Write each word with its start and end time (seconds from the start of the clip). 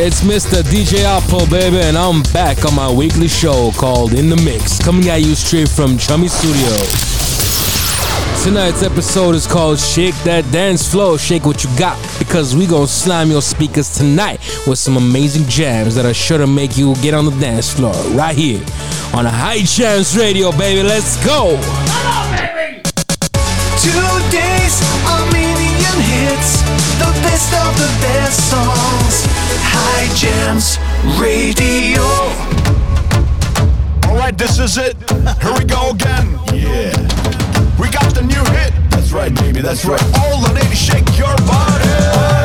It's 0.00 0.20
Mr. 0.20 0.62
DJ 0.62 1.02
Apple, 1.02 1.44
baby, 1.48 1.78
and 1.80 1.98
I'm 1.98 2.22
back 2.32 2.64
on 2.64 2.76
my 2.76 2.88
weekly 2.88 3.26
show 3.26 3.72
called 3.72 4.12
In 4.14 4.30
the 4.30 4.36
Mix, 4.36 4.78
coming 4.78 5.08
at 5.08 5.22
you 5.22 5.34
straight 5.34 5.68
from 5.68 5.98
Chummy 5.98 6.28
Studios. 6.28 6.92
Tonight's 8.44 8.84
episode 8.84 9.34
is 9.34 9.44
called 9.44 9.80
Shake 9.80 10.14
That 10.22 10.48
Dance 10.52 10.88
Floor, 10.88 11.18
Shake 11.18 11.44
What 11.44 11.64
You 11.64 11.70
Got, 11.76 11.98
because 12.20 12.54
we 12.54 12.68
gonna 12.68 12.86
slam 12.86 13.28
your 13.28 13.42
speakers 13.42 13.92
tonight 13.92 14.38
with 14.68 14.78
some 14.78 14.96
amazing 14.96 15.48
jams 15.48 15.96
that 15.96 16.06
are 16.06 16.14
sure 16.14 16.38
to 16.38 16.46
make 16.46 16.78
you 16.78 16.94
get 17.02 17.12
on 17.12 17.24
the 17.24 17.32
dance 17.40 17.68
floor 17.68 17.92
right 18.14 18.36
here 18.36 18.64
on 19.14 19.26
a 19.26 19.30
High 19.30 19.62
Jams 19.62 20.16
Radio, 20.16 20.52
baby. 20.52 20.84
Let's 20.86 21.16
go! 21.26 21.58
Hello, 21.58 22.22
baby! 22.38 22.82
Two 23.82 23.90
days, 24.30 24.78
a 25.10 25.18
million 25.34 25.98
hits, 26.06 26.62
the 27.02 27.10
best 27.26 27.52
of 27.52 27.74
the 27.74 27.90
best 28.00 28.48
songs. 28.48 29.07
By 29.88 30.06
Jams 30.14 30.78
Radio. 31.18 32.02
Alright, 34.06 34.36
this 34.36 34.58
is 34.58 34.76
it. 34.76 34.96
Here 35.40 35.54
we 35.58 35.64
go 35.64 35.90
again. 35.90 36.38
Yeah. 36.52 36.92
We 37.80 37.88
got 37.88 38.14
the 38.14 38.22
new 38.22 38.44
hit. 38.52 38.72
That's 38.90 39.12
right, 39.12 39.34
baby, 39.34 39.62
that's 39.62 39.86
right. 39.86 40.02
All 40.20 40.42
the 40.42 40.52
ladies, 40.52 40.78
shake 40.78 41.18
your 41.18 41.34
body. 41.38 42.37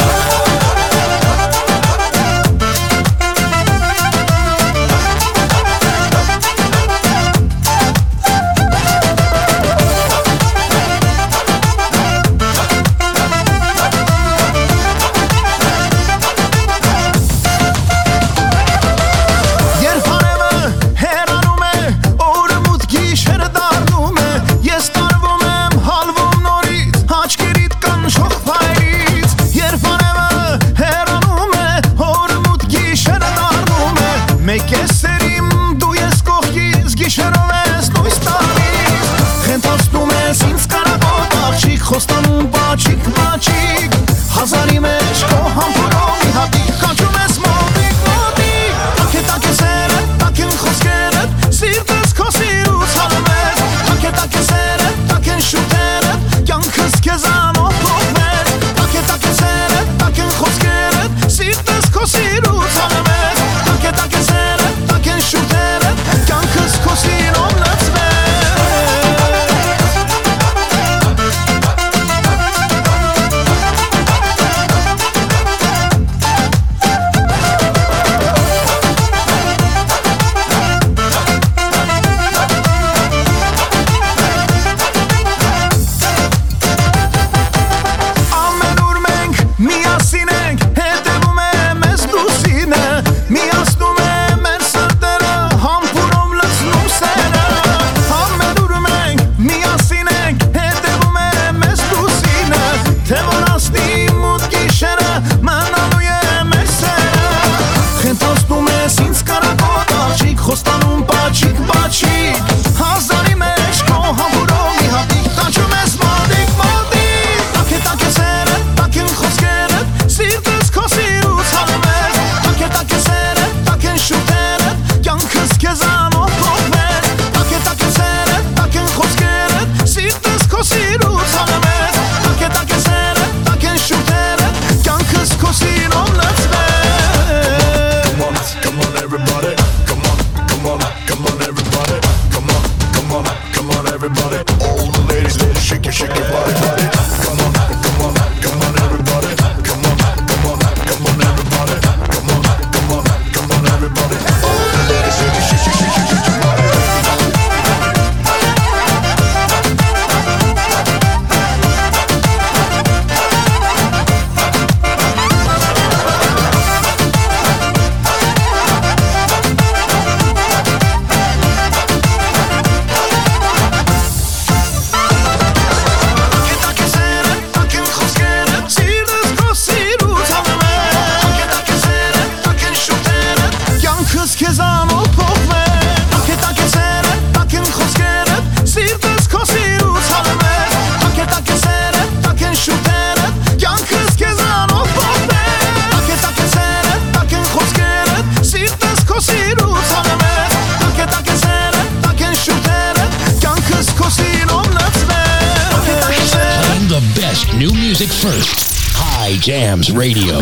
Jams 209.45 209.89
Radio. 209.91 210.39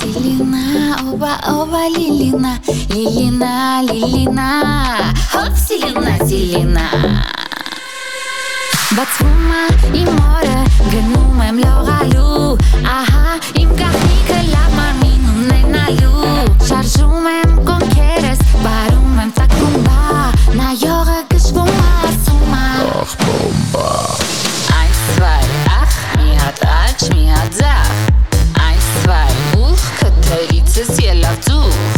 Селена, 0.00 0.96
оба, 1.12 1.38
оба, 1.46 1.86
Лилина, 1.96 2.58
Лилина, 2.90 3.82
Лилина, 3.82 5.14
хоп, 5.30 5.56
Селена, 5.56 6.18
Селена. 6.26 6.90
Бацума 8.96 9.68
и 9.94 10.04
море, 10.06 10.58
гъну 10.90 11.34
мем 11.34 11.60
льогалю, 11.60 12.58
ага, 12.82 13.38
им 13.54 13.70
гахника 13.76 14.42
ляма 14.52 14.88
минум 15.00 15.46
не 15.46 15.62
налю. 15.68 16.24
Шаржумем 16.66 17.64
конкерес, 17.64 18.40
барумем 18.64 19.30
такумба, 19.30 20.32
на 20.52 20.72
йо 20.72 20.97
This 30.78 30.90
is 30.90 30.96
too. 31.42 31.97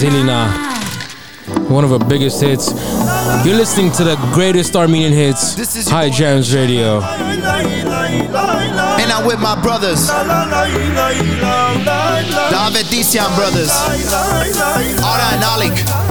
Zelina. 0.00 0.48
One 1.68 1.84
of 1.84 1.90
her 1.90 1.98
biggest 1.98 2.40
hits. 2.40 2.70
You're 3.44 3.54
listening 3.54 3.92
to 3.92 4.04
the 4.04 4.16
greatest 4.32 4.74
Armenian 4.74 5.12
hits. 5.12 5.54
This 5.54 5.76
is 5.76 5.90
High 5.90 6.08
Jams 6.08 6.54
Radio. 6.54 7.02
And 7.02 7.44
I'm 9.12 9.26
with 9.26 9.40
my 9.40 9.60
brothers. 9.60 10.06
David 12.48 12.86
Disian 12.86 13.28
brothers. 13.36 13.70
Ara 15.04 15.34
and 15.34 15.42
Alik. 15.44 16.09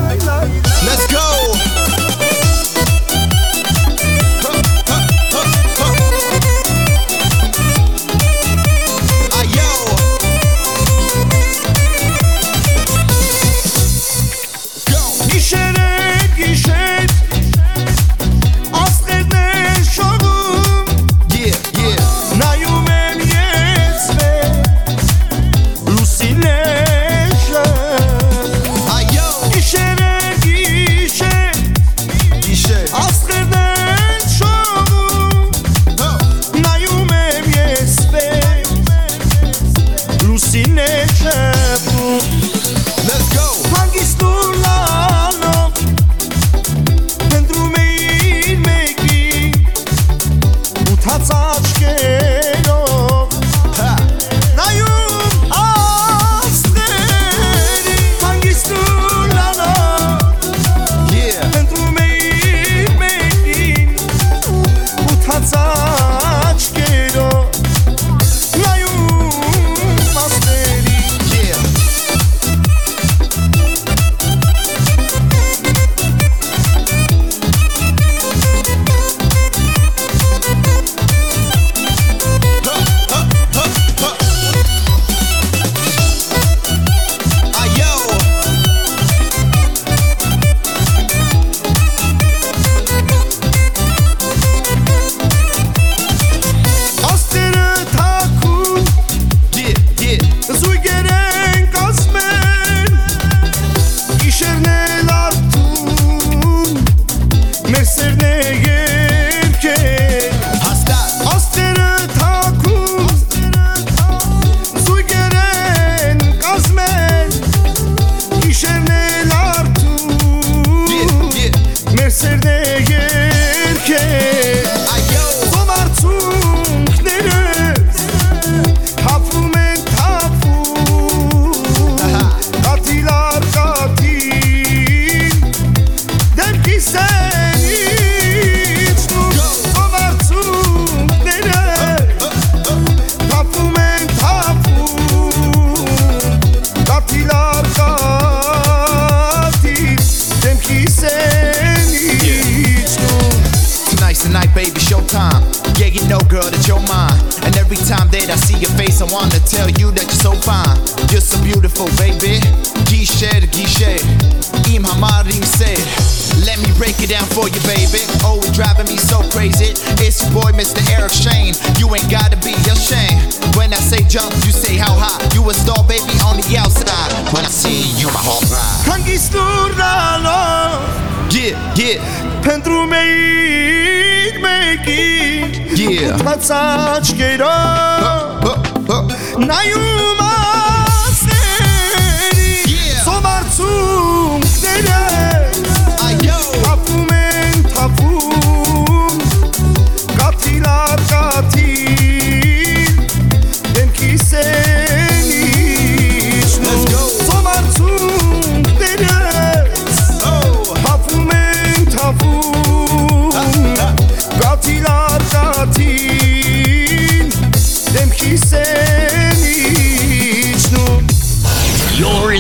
saudade 186.49 187.13
queiroz 187.13 187.88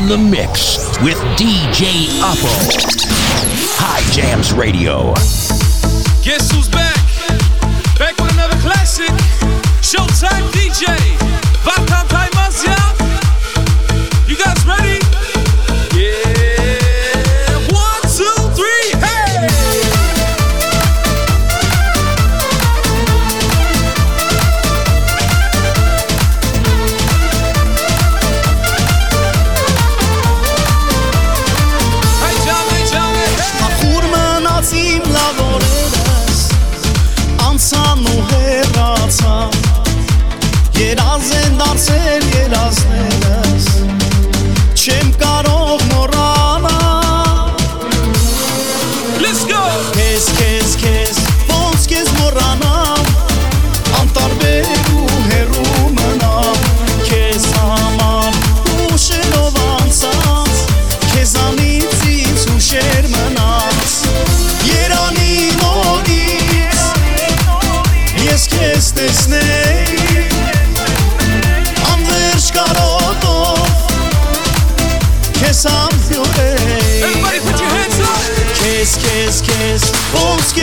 the 0.09 0.17
mix 0.17 0.97
with 1.03 1.19
DJ 1.37 2.07
Oppo. 2.25 2.49
High 3.77 4.01
Jams 4.11 4.51
Radio. 4.51 5.13
Guess 6.23 6.49
who's 6.51 6.67
back? 6.67 6.95
Back 7.99 8.17
with 8.17 8.33
another 8.33 8.57
classic. 8.57 9.11
Showtime 9.85 10.49
DJ. 10.49 10.97
Vibe 11.61 12.28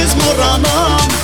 քեզ 0.06 0.14
մոռանամ 0.20 1.14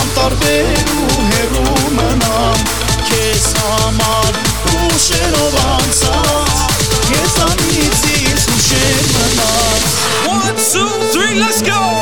անտարբեր 0.00 0.90
ու 1.04 1.22
հեռու 1.28 1.92
մնամ 1.94 2.66
քեզ 3.08 3.46
համար 3.60 4.36
ուշերով 4.74 5.56
անցած 5.62 6.84
քեզ 7.08 7.40
անից 7.48 8.06
ինձ 8.20 8.46
ուշեր 8.58 9.02
մնաց 9.16 9.98
1 10.36 10.64
2 10.68 10.86
3 11.16 11.44
let's 11.44 11.64
go! 11.70 11.93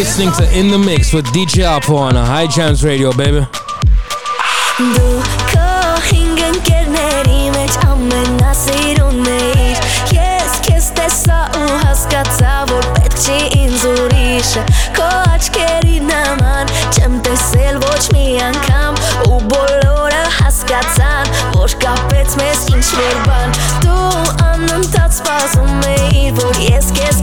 listening 0.00 0.32
to 0.32 0.58
In 0.58 0.68
the 0.68 0.78
Mix 0.78 1.12
with 1.12 1.26
DJ 1.26 1.62
Apo 1.62 1.94
on 1.94 2.16
a 2.16 2.24
High 2.24 2.46
Jams 2.46 2.82
Radio, 2.82 3.12
baby. 3.12 3.44
Դու 4.80 5.16
քո 5.50 5.64
հինգ 6.06 6.40
ընկերների 6.46 7.42
մեջ 7.52 7.74
ամենասիրունն 7.84 9.28
էիր 9.34 9.82
Ես 10.16 10.54
քեզ 10.64 10.86
տեսա 10.96 11.40
ու 11.60 11.76
հասկացա, 11.82 12.54
որ 12.72 12.88
պետք 12.96 13.18
չի 13.26 13.36
ինձ 13.60 13.84
ուրիշը 13.90 14.64
Քո 14.96 15.10
աչքերի 15.34 16.00
նման 16.08 16.72
չեմ 16.96 17.20
տեսել 17.28 17.84
ոչ 17.84 18.02
մի 18.16 18.26
անգամ 18.48 19.00
Ու 19.28 19.42
բոլորը 19.52 20.24
հասկացան, 20.38 21.34
որ 21.58 21.76
կապեց 21.84 22.38
մեզ 22.40 22.64
ինչ-որ 22.72 23.20
բան 23.28 23.58
Դու 23.84 24.24
անընդհատ 24.48 25.20
սպասում 25.20 25.88
էիր, 25.92 26.32
որ 26.40 26.64
ես 26.70 26.94
քեզ 26.96 27.19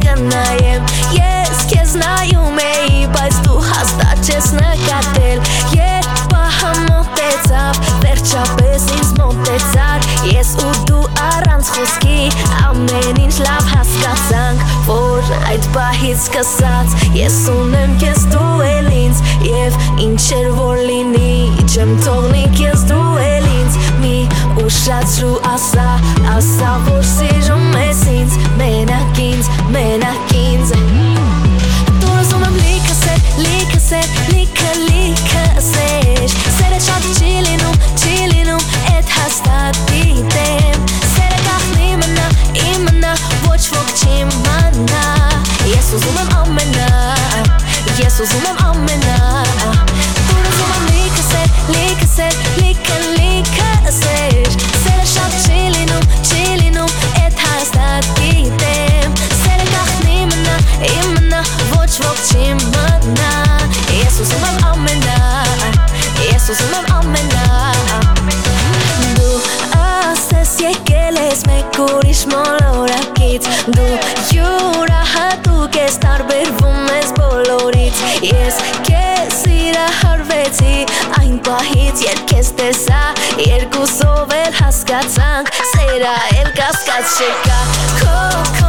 Չկաց 11.58 11.70
խոսքի 11.74 12.18
ամեն 12.68 13.18
ինչ 13.24 13.38
լավ 13.42 13.70
հասկացանք 13.72 14.62
Որ 14.88 15.32
այդ 15.52 15.66
պահից 15.74 16.22
սկսած 16.22 16.94
ես 17.18 17.40
ունեմ 17.54 17.96
քեզ 18.04 18.22
դու 18.32 18.62
էլ 18.68 18.88
ինձ 18.94 19.22
Եվ 19.48 19.80
ինչեր 20.06 20.48
որ 20.60 20.84
լինի 20.92 21.34
չեմ 21.66 21.92
թողնի 22.06 22.46
քեզ 22.60 22.86
դու 22.92 23.10
էլ 23.26 23.50
ինձ 23.52 23.82
Մի 24.04 24.16
ուշացրու 24.64 25.36
ասա, 25.56 25.90
ասա 26.38 26.74
որ 26.88 27.04
սիրում 27.12 27.70
ես 27.82 28.08
ինձ 28.16 28.40
Մենակ 28.62 29.24
ինձ, 29.28 29.54
մենակ 29.76 30.36
ինձ 30.46 30.76
Դու 31.98 32.18
ուզում 32.22 32.50
եմ 32.52 32.60
լիքը 32.64 33.00
սեր, 33.04 33.24
լիքը 33.44 33.86
սեր, 33.90 34.12
լիքը 34.14 34.28
լիքը 34.28 34.37
հաստատ 39.38 39.80
գիտեմ 39.92 40.86
Սերը 41.12 41.42
գախնի 41.46 41.90
մնա, 42.02 42.26
իմնա, 42.72 43.12
ոչ 43.46 43.60
ոք 43.76 43.92
չի 44.02 44.18
մանա 44.34 45.04
Ես 45.70 45.92
ուզում 46.00 46.22
եմ 46.24 46.34
ամենա, 46.42 46.90
ես 48.02 48.22
ուզում 48.26 48.50
եմ 48.54 48.64
ամենա 48.72 49.47
մոլորակից 72.32 73.50
Դու 73.78 73.98
յուրահատուկ 74.34 75.78
ես 75.82 75.98
տարբերվում 76.06 76.92
ես 76.94 77.12
բոլորից 77.20 78.04
Ես 78.28 78.62
քեզ 78.90 79.36
սիրահարվեցի 79.42 80.78
այն 81.22 81.36
պահից 81.50 82.06
երբ 82.08 82.24
քեզ 82.34 82.54
տեսա 82.62 83.04
Երկուսով 83.48 84.38
էլ 84.40 84.58
հասկացանք 84.62 85.54
սերա 85.74 86.16
էլ 86.40 86.56
կասկած 86.62 87.20
չկա 87.28 87.62
Քո 88.02 88.67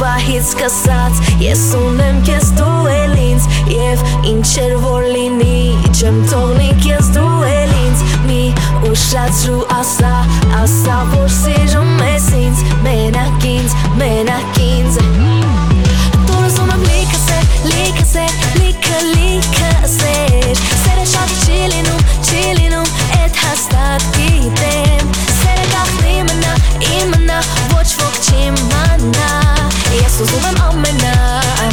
պահից 0.00 0.44
սկսած 0.48 1.18
ես 1.42 1.62
ունեմ 1.76 2.20
քեզ 2.24 2.50
դու 2.56 2.76
էլ 2.88 3.14
ինձ 3.20 3.46
Եվ 3.70 4.02
ինչեր 4.30 4.74
որ 4.80 5.06
լինի 5.14 5.58
չեմ 5.90 6.20
թողնի 6.30 6.68
քեզ 6.84 7.10
դու 7.16 7.32
էլ 7.48 7.74
ինձ 7.80 8.04
Մի 8.28 8.40
ուշացրու 8.90 9.60
ասա, 9.76 10.12
ասա 10.60 10.98
որ 11.12 11.28
սիրում 11.36 12.04
ես 12.06 12.28
ինձ 12.40 12.62
Մենակ 12.86 13.48
ինձ, 13.50 13.76
մենակ 14.00 14.60
ինձ 14.66 15.00
Դու 16.28 16.38
ուզում 16.38 16.72
եմ 16.76 16.86
լիքը 16.86 17.20
սեր, 17.24 17.50
լիքը 17.72 18.06
սեր, 18.14 18.38
լիքը 18.60 19.02
լիքը 19.10 19.74
սեր 19.96 20.62
Սերը 20.70 21.10
շատ 21.16 21.36
չի 21.42 21.60
լինում, 21.74 22.06
չի 22.30 22.46
լինում, 22.62 22.94
էդ 23.20 23.44
հաստատ 23.44 24.08
գիտեմ 24.16 24.89
Jezus 30.20 30.36
umem 30.36 30.54
omena 30.68 31.40
ah. 31.40 31.70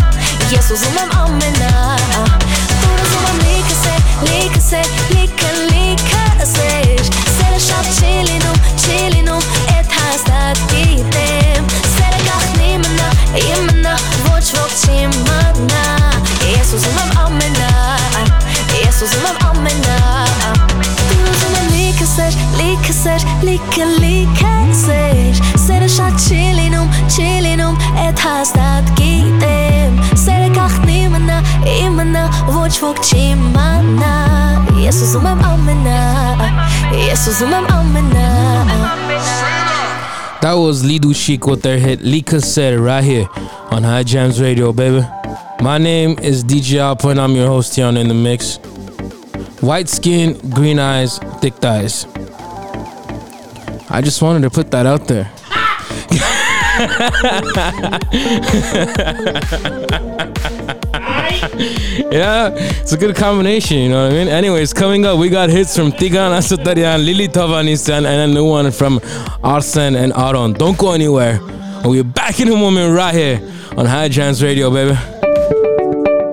Jezus 0.50 0.80
umem 0.88 1.10
omena 1.20 1.68
ah. 2.16 2.37
остатки 28.28 29.24
дым 29.40 30.02
Сереках 30.16 30.86
нимана, 30.86 31.44
имана, 31.66 32.30
вочвок 32.48 33.02
чимана 33.04 34.66
Есузумем 34.76 35.42
амена, 35.44 36.34
амена 37.80 38.68
That 40.42 40.54
was 40.54 40.84
Lidu 40.84 41.14
Chic 41.14 41.48
with 41.48 41.64
their 41.64 41.80
hit 41.80 42.02
Lika 42.02 42.40
Said 42.42 42.78
right 42.80 43.04
here 43.04 43.28
on 43.72 43.84
High 43.84 44.04
Jams 44.04 44.40
Radio, 44.40 44.72
baby. 44.72 45.06
My 45.62 45.80
name 45.80 46.16
is 46.22 46.44
DJ 46.44 46.78
Alpin. 46.78 47.20
I'm 47.20 47.32
your 47.32 47.48
host 47.48 47.76
here 47.76 47.88
on 47.88 47.98
In 47.98 48.08
The 48.08 48.14
Mix. 48.14 48.58
White 49.62 49.90
skin, 49.90 50.38
green 50.52 50.78
eyes, 50.78 51.18
thick 51.42 51.56
thighs. 51.56 52.06
I 53.90 54.02
just 54.02 54.22
wanted 54.22 54.44
to 54.44 54.52
put 54.52 54.70
that 54.72 54.86
out 54.86 55.08
there. 55.08 55.32
yeah, 62.12 62.52
it's 62.54 62.94
a 62.94 62.98
good 62.98 63.16
combination, 63.16 63.78
you 63.78 63.90
know 63.90 64.04
what 64.04 64.14
I 64.14 64.16
mean? 64.16 64.28
Anyways, 64.28 64.74
coming 64.74 65.06
up, 65.06 65.18
we 65.18 65.30
got 65.30 65.50
hits 65.50 65.76
from 65.76 65.92
Tigran 65.92 66.38
Asutarian, 66.38 67.04
Lili 67.04 67.28
Tavanistan, 67.28 68.06
and 68.06 68.30
a 68.30 68.34
new 68.34 68.46
one 68.46 68.70
from 68.72 69.00
Arsen 69.44 69.96
and 69.96 70.14
Aron. 70.14 70.54
Don't 70.54 70.78
go 70.78 70.92
anywhere. 70.92 71.40
We'll 71.84 71.94
be 71.94 72.04
back 72.04 72.40
in 72.40 72.50
a 72.50 72.56
moment 72.56 72.96
right 72.96 73.14
here 73.14 73.42
on 73.76 73.88
High 73.88 74.10
Jams 74.10 74.44
Radio, 74.44 74.70
baby. 74.70 75.17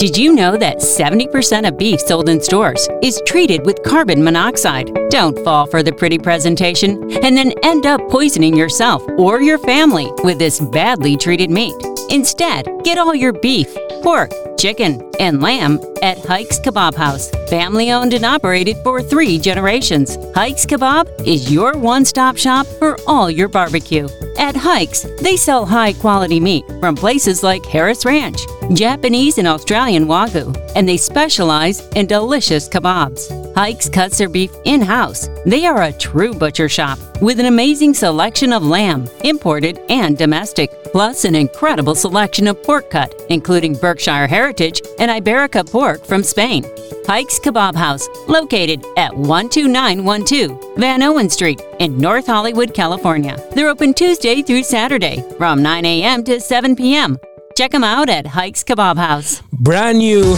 Did 0.05 0.19
you 0.19 0.35
know 0.35 0.59
that 0.59 0.81
70% 0.81 1.67
of 1.67 1.79
beef 1.79 1.99
sold 1.99 2.29
in 2.29 2.39
stores 2.39 2.87
is 3.03 3.23
treated 3.25 3.65
with 3.65 3.83
carbon 3.85 4.23
monoxide? 4.23 4.91
Don't 5.09 5.43
fall 5.43 5.65
for 5.65 5.83
the 5.83 5.95
pretty 5.95 6.19
presentation 6.19 7.11
and 7.25 7.35
then 7.35 7.55
end 7.63 7.87
up 7.87 8.07
poisoning 8.11 8.55
yourself 8.55 9.03
or 9.17 9.41
your 9.41 9.57
family 9.57 10.13
with 10.23 10.39
this 10.39 10.61
badly 10.61 11.17
treated 11.17 11.51
meat. 11.51 11.75
Instead, 12.11 12.69
get 12.85 12.99
all 12.99 13.15
your 13.15 13.33
beef, 13.33 13.75
pork, 14.03 14.31
chicken, 14.59 15.03
and 15.21 15.43
lamb 15.43 15.81
at 16.03 16.19
Hikes 16.19 16.59
Kebab 16.59 16.95
House. 16.95 17.31
Family 17.49 17.91
owned 17.93 18.15
and 18.15 18.25
operated 18.25 18.77
for 18.79 19.03
three 19.03 19.39
generations. 19.39 20.17
Hikes 20.35 20.67
Kebab 20.67 21.09
is 21.27 21.53
your 21.53 21.77
one 21.77 22.05
stop 22.05 22.37
shop 22.37 22.67
for 22.79 22.97
all 23.07 23.31
your 23.31 23.49
barbecue. 23.49 24.09
At 24.39 24.57
Hikes, 24.57 25.07
they 25.21 25.37
sell 25.37 25.67
high 25.67 25.93
quality 25.93 26.41
meat 26.41 26.65
from 26.81 26.97
places 26.97 27.43
like 27.43 27.65
Harris 27.65 28.05
Ranch, 28.05 28.41
Japanese 28.73 29.39
and 29.39 29.47
Australian 29.47 30.07
Wagyu, 30.07 30.57
and 30.75 30.89
they 30.89 30.97
specialize 30.97 31.87
in 31.97 32.07
delicious 32.07 32.69
kebabs. 32.69 33.44
Hikes 33.55 33.89
cuts 33.89 34.19
their 34.19 34.29
beef 34.29 34.51
in 34.65 34.81
house. 34.81 35.29
They 35.47 35.65
are 35.65 35.83
a 35.83 35.93
true 35.93 36.35
butcher 36.35 36.69
shop 36.69 36.99
with 37.21 37.39
an 37.39 37.47
amazing 37.47 37.95
selection 37.95 38.53
of 38.53 38.65
lamb, 38.65 39.09
imported 39.23 39.79
and 39.89 40.19
domestic, 40.19 40.71
plus 40.91 41.25
an 41.25 41.37
incredible 41.37 41.95
selection 41.95 42.49
of 42.49 42.61
pork 42.65 42.91
cut, 42.91 43.15
including 43.31 43.75
Berkshire 43.75 44.27
Heritage 44.27 44.83
and 44.99 45.11
Ibérico 45.11 45.71
pork 45.71 46.05
from 46.05 46.25
Spain. 46.25 46.65
Hikes 47.07 47.39
Kebab 47.39 47.77
House, 47.77 48.09
located 48.27 48.85
at 48.97 49.13
12912 49.13 50.77
Vanowen 50.77 51.31
Street 51.31 51.61
in 51.79 51.97
North 51.97 52.27
Hollywood, 52.27 52.75
California. 52.75 53.37
They're 53.53 53.69
open 53.69 53.95
Tuesday 53.95 54.43
through 54.43 54.65
Saturday 54.65 55.23
from 55.39 55.63
9 55.63 55.85
a.m. 55.85 56.25
to 56.25 56.41
7 56.41 56.75
p.m. 56.75 57.19
Check 57.57 57.71
them 57.71 57.85
out 57.85 58.09
at 58.09 58.27
Hikes 58.27 58.65
Kebab 58.65 58.97
House. 58.97 59.43
Brand 59.53 59.99
new 59.99 60.37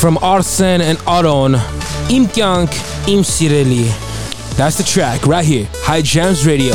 from 0.00 0.16
Arsen 0.18 0.80
and 0.80 0.98
Aron, 1.06 1.52
Imkyank 2.08 2.68
Imsireli. 3.06 3.86
That's 4.56 4.76
the 4.76 4.84
track 4.84 5.26
right 5.26 5.44
here, 5.44 5.66
High 5.76 6.02
Jams 6.02 6.46
Radio. 6.46 6.74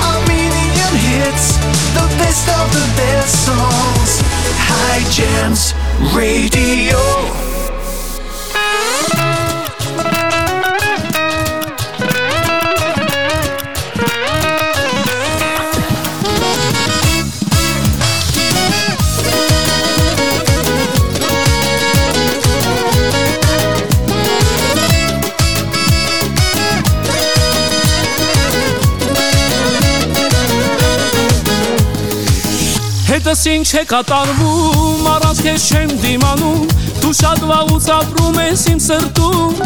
A 0.00 0.26
million 0.26 0.94
hits, 0.96 1.56
the 1.94 2.06
best 2.18 2.48
of 2.48 2.72
the 2.72 2.86
best 2.96 3.46
songs. 3.46 4.20
High 4.56 5.04
Jams 5.10 5.74
Radio. 6.14 7.43
Ինչ 33.50 33.70
է 33.76 33.80
կատարվում, 33.90 35.06
առանց 35.10 35.40
քեզ 35.44 35.64
չեմ 35.68 35.90
դիմանում 36.04 36.62
Դու 37.02 37.10
շատ 37.18 37.42
վաղուց 37.50 37.88
ապրում 37.96 38.38
ես 38.40 38.64
իմ 38.72 38.80
սրտում 38.86 39.60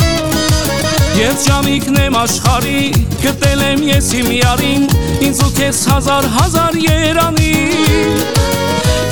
Եվ 1.18 1.36
ճամիկն 1.44 2.00
եմ 2.08 2.18
աշխարի, 2.22 2.82
գտել 3.22 3.64
եմ 3.68 3.86
ես 3.92 4.12
իմ 4.18 4.30
յարին 4.38 4.88
Ինձ 5.28 5.44
ու 5.46 5.52
քեզ 5.60 5.82
հազար 5.92 6.30
հազար 6.38 6.80
երանի 6.88 8.57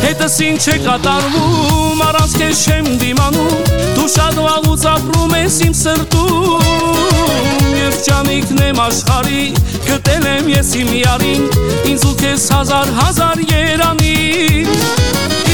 Հետս 0.07 0.35
ինչ 0.45 0.64
է 0.71 0.75
կատարվում, 0.85 2.03
առանց 2.07 2.35
քեզ 2.38 2.61
չեմ 2.62 2.88
դիմանում 3.01 3.71
Դու 3.97 4.05
շատ 4.12 4.37
վաղուց 4.38 4.85
ապրում 4.92 5.33
ես 5.35 5.57
իմ 5.66 5.73
սրտում 5.79 7.73
Եվ 7.75 7.97
ճամիկն 8.05 8.61
եմ 8.69 8.79
աշխարի, 8.85 9.42
գտել 9.88 10.29
եմ 10.31 10.53
ես 10.53 10.71
իմ 10.79 10.92
յարին 11.01 11.42
Ինձ 11.90 12.07
ու 12.07 12.14
քեզ 12.23 12.47
հազար 12.55 12.95
հազար 13.01 13.42
երանի 13.51 14.14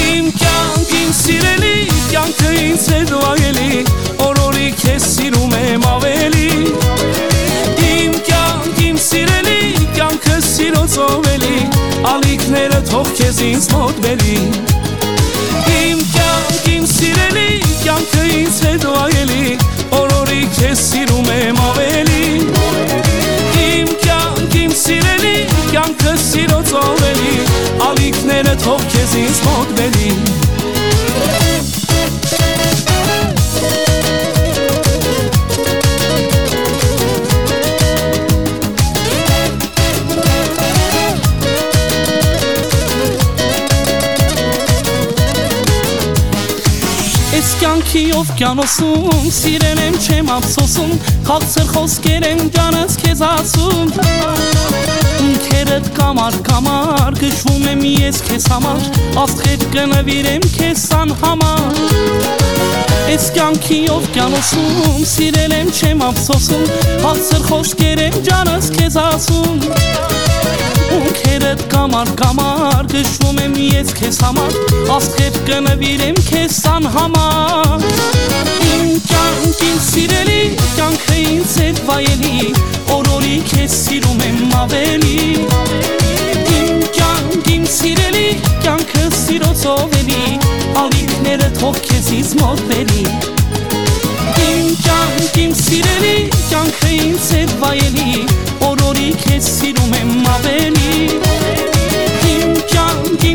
Իմ 0.03 0.29
կյանք, 0.37 0.93
իմ 1.01 1.11
սիրելի, 1.23 1.75
կյանքը 2.13 2.53
ինձ 2.67 2.87
է 2.93 3.03
դուայելի 3.09 3.83
Օրորի 4.29 4.69
քեզ 4.83 5.09
սիրում 5.15 5.57
եմ 5.63 5.89
ավելի 5.95 6.49
Իմ 7.89 8.21
կյանք, 8.29 8.82
սիրելի, 9.13 9.57
կյանքը 9.93 10.35
սիրոցով 10.41 11.27
էլի 11.29 11.57
Ալիքները 12.09 12.79
թող 12.87 13.09
քեզ 13.19 13.41
ինձ 13.45 13.67
մոտ 13.73 13.99
բերի 14.05 14.37
Իմ 15.73 15.99
կյանք, 16.13 16.63
իմ 16.73 16.87
սիրելի, 16.89 17.45
կյանքը 17.83 18.23
ինձ 18.39 18.57
է 18.69 18.73
դուայելի 18.85 19.53
Օրորի 19.99 20.39
քեզ 20.57 20.81
սիրում 20.87 21.29
եմ 21.35 21.61
ավելի 21.67 22.25
Իմ 23.67 23.93
կյանք, 24.07 24.57
իմ 24.63 24.73
սիրելի, 24.81 25.35
կյանքը 25.69 26.15
սիրոցով 26.23 27.05
էլի 27.11 27.37
Ալիքները 27.91 28.57
թող 28.65 28.87
քեզ 28.95 29.17
ինձ 29.27 29.45
մոտ 29.49 29.77
բերի 29.81 30.11
օվկիանոսում 48.19 49.27
սիրել 49.33 49.79
եմ 49.83 49.95
չեմ 50.03 50.27
ափսոսում 50.33 50.91
Խաղցր 51.27 51.67
խոսքեր 51.73 52.25
եմ 52.29 52.41
ջանս 52.55 52.97
քեզ 53.01 53.23
ասում 53.27 53.93
Ինքերդ 55.23 55.89
կամար 55.97 56.37
կամար 56.49 57.17
գժվում 57.21 57.65
եմ 57.71 57.83
ես 57.89 58.21
քեզ 58.27 58.47
համար 58.53 58.85
Աստղեր 59.23 59.65
կնվիրեմ 59.75 60.47
քեզ 60.59 60.85
անհամար 60.99 61.81
Այս 63.13 63.27
կյանքի 63.37 63.81
օվկիանոսում 63.97 65.03
սիրել 65.15 65.57
եմ 65.59 65.73
չեմ 65.73 66.07
ափսոսում 66.11 66.71
Խաղցր 67.03 67.45
խոսքեր 67.49 68.07
եմ 68.07 68.23
ջանս 68.29 68.71
քեզ 68.77 69.01
ասում 69.07 70.82
Ունքերդ 70.93 71.61
կամար 71.71 72.09
կամար 72.19 72.87
գժվում 72.91 73.39
եմ 73.43 73.53
ես 73.63 73.91
քեզ 73.97 74.17
համար 74.21 74.57
Աստղեր 74.93 75.37
կնվիրեմ 75.47 76.19
քեզ 76.27 76.57
անհամար 76.69 77.85
Իմ 78.67 78.91
կյանք 79.07 79.63
իմ 79.67 79.79
սիրելի 79.87 80.41
կյանքը 80.63 81.17
ինձ 81.23 81.55
է 81.63 81.69
վայելի 81.87 82.51
Օրորի 82.97 83.39
քեզ 83.49 83.77
սիրում 83.79 84.21
եմ 84.27 84.53
ավելի 84.59 85.17
Իմ 86.57 86.85
կյանք 86.99 87.49
իմ 87.55 87.65
սիրելի 87.77 88.27
կյանքը 88.67 89.07
սիրոցով 89.23 89.97
էլի 90.03 90.37
Ալիքները 90.83 91.49
թող 91.57 91.81
քեզից 91.89 92.35
մոտ 92.43 92.63
բերի 92.69 93.07
Իմ 94.45 94.69
կյանք 94.85 95.41
իմ 95.47 95.57
սիրելի 95.63 96.15
կյանքը 96.37 96.93
ինձ 96.99 97.33
է 97.41 97.43
վայելի 97.63 98.27
Օրորի 98.69 99.09
քեզ 99.25 99.51
սիրում 99.57 99.99
եմ 100.03 100.15
ավելի 100.37 100.72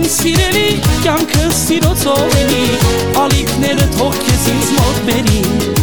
սիրելի 0.09 0.68
կյանքը 1.05 1.49
սիրոցով 1.59 2.37
էլի 2.42 2.62
Ալիքները 3.25 3.88
թող 3.99 4.16
քեզից 4.25 4.73
մոտ 4.79 5.03
բերի 5.11 5.78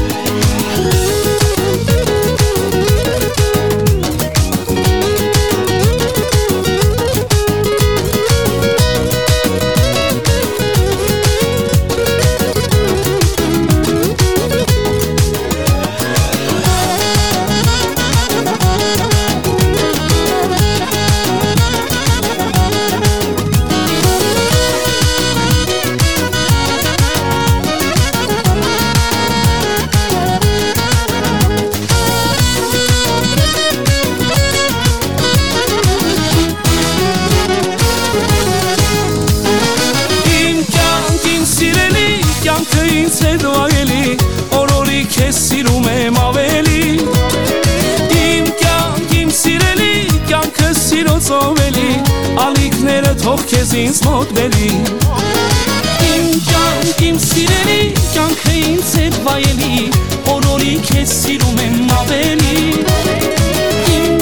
Kim 63.86 64.20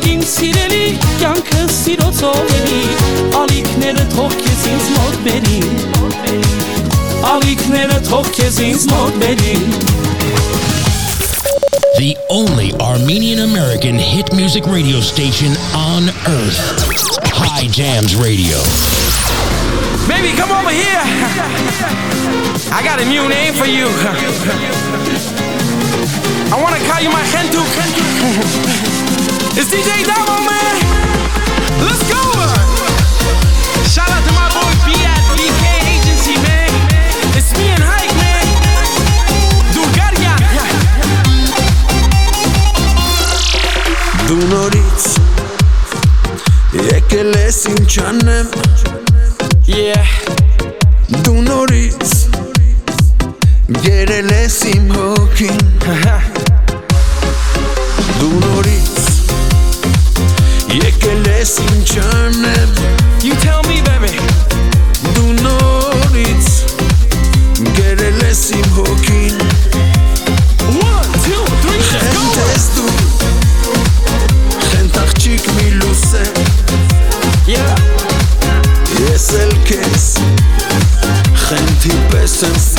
kim 0.00 0.20
sireli 0.22 0.98
Alik 3.34 3.68
nere 3.78 4.04
tok 4.14 4.34
mod 4.96 5.16
Alik 7.24 7.68
nere 7.68 8.00
tok 8.04 8.26
mod 8.90 9.12
The 11.96 12.16
only 12.28 12.72
Armenian 12.80 13.38
American 13.50 13.98
hit 13.98 14.32
music 14.34 14.66
radio 14.66 15.00
station 15.00 15.52
on 15.74 16.08
earth. 16.26 16.84
High 17.32 17.68
Jams 17.68 18.14
Radio. 18.14 19.03
Baby, 20.06 20.36
come 20.36 20.52
over 20.52 20.68
here. 20.68 21.00
I 22.70 22.82
got 22.84 23.00
a 23.00 23.06
new 23.06 23.26
name 23.26 23.54
for 23.54 23.64
you. 23.64 23.88
I 26.52 26.60
wanna 26.60 26.78
call 26.84 27.00
you 27.00 27.08
my 27.08 27.24
Kentu 27.32 27.64
It's 29.56 29.70
DJ 29.72 30.04
Damo, 30.04 30.44
man. 30.44 30.76
Let's 31.88 32.04
go. 32.12 32.20
Shout 33.88 34.10
out 34.10 34.22
to 34.28 34.32
my 34.36 34.48
boy 34.52 34.72
B 34.84 34.92
at 35.08 35.24
BK 35.32 35.64
Agency, 35.88 36.36
man. 36.44 36.68
It's 37.32 37.56
me 37.56 37.72
and 37.72 37.82
Hike, 37.82 38.14
man. 38.20 38.44
Dugaria. 39.72 40.36
Dunoric, 44.26 45.02
e 46.72 47.02
che 47.06 47.22
le 47.22 47.50
sin 47.50 47.76
sincianem. 47.76 48.83
Yeah. 49.74 50.06
Դու 51.26 51.40
նորից 51.48 52.12
գերել 53.82 54.30
ես 54.30 54.58
իմ 54.70 54.92
հոգին 54.94 55.64
Դու 58.20 58.30
նորից 58.44 59.02
եկել 60.78 61.26
ես 61.32 61.56
ինչ 61.66 61.90
անեմ 62.04 62.53
some 82.44 82.73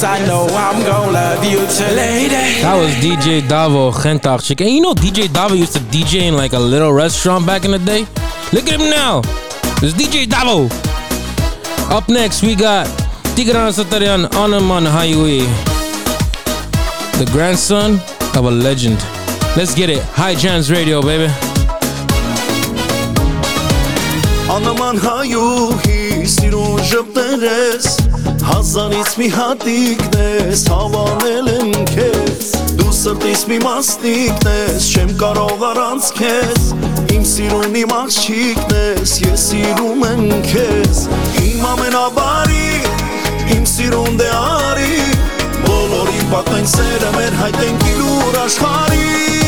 yes, 0.00 0.04
I 0.04 0.26
know 0.26 0.46
I'm 0.46 0.82
gonna 0.84 1.12
love 1.12 1.44
you 1.44 1.58
till 1.66 1.94
lady. 1.94 2.62
That 2.62 2.76
was 2.76 2.90
DJ 2.96 3.40
Davo, 3.40 3.92
Gentak 3.92 4.42
Chick. 4.42 4.60
And 4.60 4.70
you 4.70 4.80
know 4.80 4.94
DJ 4.94 5.28
Davo 5.28 5.56
used 5.56 5.74
to 5.74 5.80
DJ 5.80 6.22
in 6.22 6.36
like 6.36 6.52
a 6.52 6.58
little 6.58 6.92
restaurant 6.92 7.46
back 7.46 7.64
in 7.64 7.70
the 7.72 7.78
day? 7.78 8.00
Look 8.52 8.68
at 8.68 8.80
him 8.80 8.90
now. 8.90 9.20
It's 9.82 9.94
DJ 9.94 10.26
Davo. 10.26 10.68
Up 11.90 12.08
next, 12.08 12.42
we 12.42 12.54
got 12.54 12.86
Tigran 13.34 13.72
Satarian 13.72 14.26
Anaman 14.30 14.86
Highway. 14.86 15.40
The 17.18 17.30
grandson 17.32 17.94
of 18.36 18.44
a 18.44 18.50
legend. 18.50 18.98
Let's 19.56 19.74
get 19.74 19.90
it. 19.90 20.02
High 20.02 20.34
Jams 20.34 20.70
Radio, 20.70 21.02
baby. 21.02 21.32
Anaman 24.48 24.98
Highway. 24.98 26.07
սիրուն 26.28 26.80
ժպտեր 26.88 27.44
ես 27.46 27.86
Հազարից 28.48 29.12
մի 29.20 29.28
հատիկն 29.32 30.16
ես 30.20 30.64
Հավանել 30.68 31.48
եմ 31.52 31.70
քեզ 31.88 32.50
Դու 32.80 32.94
սրտից 32.98 33.44
մի 33.48 33.58
մասնիկն 33.64 34.50
ես 34.52 34.88
Չեմ 34.92 35.14
կարող 35.22 35.64
առանց 35.70 36.10
քեզ 36.18 36.68
Իմ 37.16 37.24
սիրուն 37.32 37.78
իմ 37.82 37.94
աղջիկն 37.98 38.76
ես 38.76 39.16
Ես 39.24 39.46
սիրում 39.48 40.06
եմ 40.10 40.24
քեզ 40.50 41.02
Իմ 41.46 41.66
ամենաբարի 41.72 42.70
Իմ 43.56 43.68
սիրուն 43.72 44.20
դե 44.20 44.30
արի 44.38 45.02
Բոլորին 45.64 46.32
պատենք 46.34 46.72
սերը 46.76 47.14
մեր 47.16 47.38
հայտենք 47.44 47.92
իլուր 47.94 48.42
աշխարի 48.44 49.47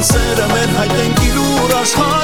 Սերը 0.00 0.46
մեր 0.48 0.70
հայտ 0.78 0.94
ենք 1.02 1.20
իրուր 1.28 1.76
աշխան 1.82 2.19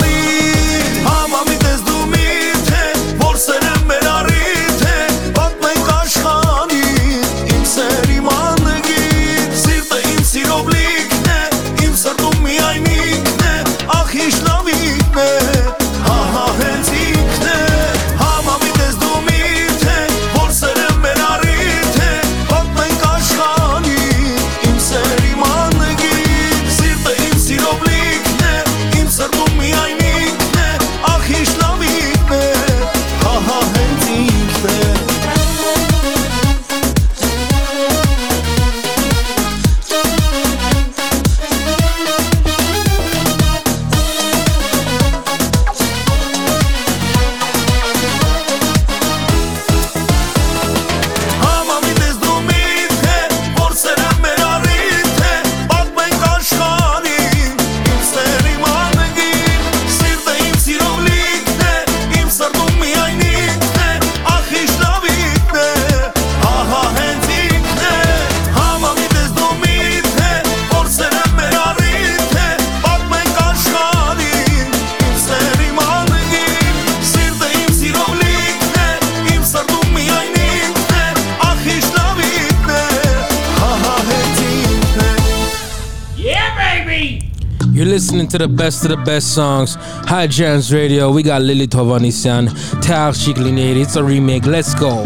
to 88.29 88.39
the 88.39 88.49
best 88.49 88.85
of 88.85 88.91
the 88.91 88.97
best 88.99 89.35
songs. 89.35 89.77
High 89.79 90.27
Jams 90.27 90.73
Radio. 90.73 91.13
We 91.13 91.23
got 91.23 91.43
Lily 91.43 91.67
Tovanisyan, 91.67 92.49
Teach 92.81 93.37
Chiklineri. 93.37 93.83
It's 93.83 93.97
a 93.97 94.05
remake. 94.05 94.47
Let's 94.47 94.75
go. 94.75 95.05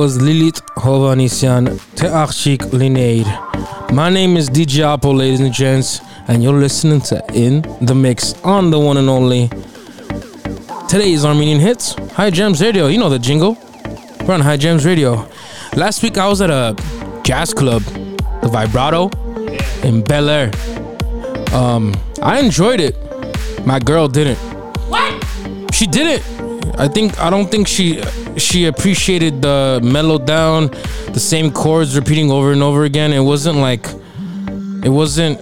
Was 0.00 0.18
Lilith 0.18 0.64
Hovanisyan 0.76 1.78
Teachik 1.94 2.72
Lineid. 2.72 3.26
My 3.92 4.08
name 4.08 4.38
is 4.38 4.48
DJ 4.48 4.82
Apple, 4.82 5.14
ladies 5.14 5.40
and 5.40 5.52
gents, 5.52 6.00
and 6.26 6.42
you're 6.42 6.58
listening 6.58 7.02
to 7.02 7.22
In 7.34 7.60
the 7.82 7.94
Mix 7.94 8.32
on 8.42 8.70
the 8.70 8.78
one 8.78 8.96
and 8.96 9.10
only. 9.10 9.48
Today 10.88 11.12
is 11.12 11.26
Armenian 11.26 11.60
Hits, 11.60 11.92
High 12.14 12.30
Jams 12.30 12.62
Radio. 12.62 12.86
You 12.86 12.98
know 12.98 13.10
the 13.10 13.18
jingle. 13.18 13.58
We're 14.26 14.32
on 14.32 14.40
High 14.40 14.56
Jams 14.56 14.86
Radio. 14.86 15.28
Last 15.76 16.02
week 16.02 16.16
I 16.16 16.26
was 16.28 16.40
at 16.40 16.48
a 16.48 16.74
jazz 17.22 17.52
club, 17.52 17.82
the 17.82 18.48
Vibrato, 18.48 19.10
in 19.86 20.02
Bel 20.02 20.30
Air. 20.30 20.50
Um, 21.52 21.94
I 22.22 22.40
enjoyed 22.40 22.80
it. 22.80 22.96
My 23.66 23.78
girl 23.78 24.08
didn't. 24.08 24.38
What? 24.88 25.74
She 25.74 25.86
didn't. 25.86 26.24
I 26.80 26.88
think 26.88 27.20
I 27.20 27.28
don't 27.28 27.50
think 27.50 27.68
she 27.68 28.00
she 28.36 28.66
appreciated 28.66 29.42
the 29.42 29.80
mellow 29.82 30.18
down, 30.18 30.68
the 31.12 31.20
same 31.20 31.50
chords 31.50 31.96
repeating 31.96 32.30
over 32.30 32.52
and 32.52 32.62
over 32.62 32.84
again. 32.84 33.12
It 33.12 33.20
wasn't 33.20 33.58
like 33.58 33.86
it 34.84 34.90
wasn't 34.90 35.40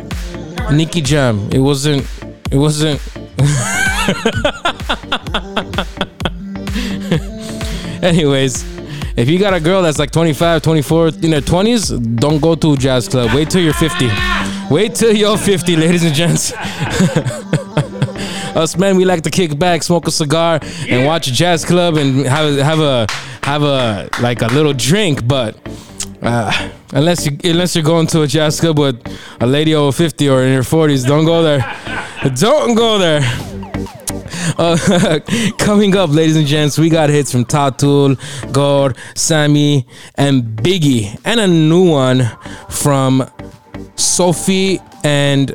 Nicky 0.72 1.00
Jam. 1.00 1.48
It 1.52 1.60
wasn't 1.60 2.06
it 2.50 2.56
wasn't 2.56 3.00
Anyways, 8.02 8.64
if 9.16 9.28
you 9.28 9.38
got 9.38 9.54
a 9.54 9.60
girl 9.60 9.82
that's 9.82 9.98
like 9.98 10.12
25, 10.12 10.62
24, 10.62 11.08
in 11.08 11.30
their 11.30 11.40
20s, 11.40 12.20
don't 12.20 12.40
go 12.40 12.54
to 12.54 12.74
a 12.74 12.76
jazz 12.76 13.08
club. 13.08 13.34
Wait 13.34 13.50
till 13.50 13.60
you're 13.60 13.74
50. 13.74 14.08
Wait 14.70 14.94
till 14.94 15.14
you're 15.14 15.36
50, 15.36 15.76
ladies 15.76 16.04
and 16.04 16.14
gents. 16.14 16.52
Us 18.58 18.76
men, 18.76 18.96
we 18.96 19.04
like 19.04 19.22
to 19.22 19.30
kick 19.30 19.56
back, 19.56 19.84
smoke 19.84 20.08
a 20.08 20.10
cigar, 20.10 20.58
and 20.88 21.06
watch 21.06 21.28
a 21.28 21.32
jazz 21.32 21.64
club 21.64 21.96
and 21.96 22.26
have 22.26 22.58
have 22.58 22.80
a 22.80 23.06
have 23.44 23.62
a 23.62 24.08
like 24.20 24.42
a 24.42 24.48
little 24.48 24.72
drink. 24.72 25.28
But 25.28 25.56
uh, 26.22 26.70
unless 26.92 27.24
you 27.24 27.38
unless 27.44 27.76
you're 27.76 27.84
going 27.84 28.08
to 28.08 28.22
a 28.22 28.26
jazz 28.26 28.58
club 28.58 28.80
with 28.80 29.00
a 29.40 29.46
lady 29.46 29.76
over 29.76 29.92
50 29.92 30.28
or 30.28 30.42
in 30.42 30.54
her 30.54 30.62
40s, 30.62 31.06
don't 31.06 31.24
go 31.24 31.40
there. 31.44 31.60
Don't 32.34 32.74
go 32.74 32.98
there. 32.98 33.20
Uh, 34.58 35.20
coming 35.58 35.96
up, 35.96 36.10
ladies 36.10 36.36
and 36.36 36.46
gents, 36.46 36.78
we 36.78 36.88
got 36.88 37.10
hits 37.10 37.30
from 37.30 37.44
Tatul, 37.44 38.18
Gor, 38.52 38.92
Sammy, 39.14 39.86
and 40.16 40.42
Biggie, 40.42 41.16
and 41.24 41.38
a 41.38 41.46
new 41.46 41.88
one 41.88 42.28
from 42.68 43.30
Sophie 43.94 44.80
and 45.04 45.50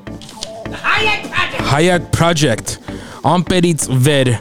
Hayat 1.74 2.14
Project. 2.14 2.80
I'm 3.26 3.42
Peritz 3.44 3.88
Ved. 3.88 4.38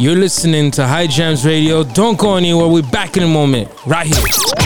You're 0.00 0.16
listening 0.16 0.72
to 0.72 0.86
High 0.86 1.06
Jams 1.06 1.46
Radio. 1.46 1.84
Don't 1.84 2.18
go 2.18 2.34
anywhere. 2.34 2.66
We're 2.66 2.82
back 2.82 3.16
in 3.16 3.22
a 3.22 3.28
moment. 3.28 3.70
Right 3.86 4.06
here. 4.06 4.65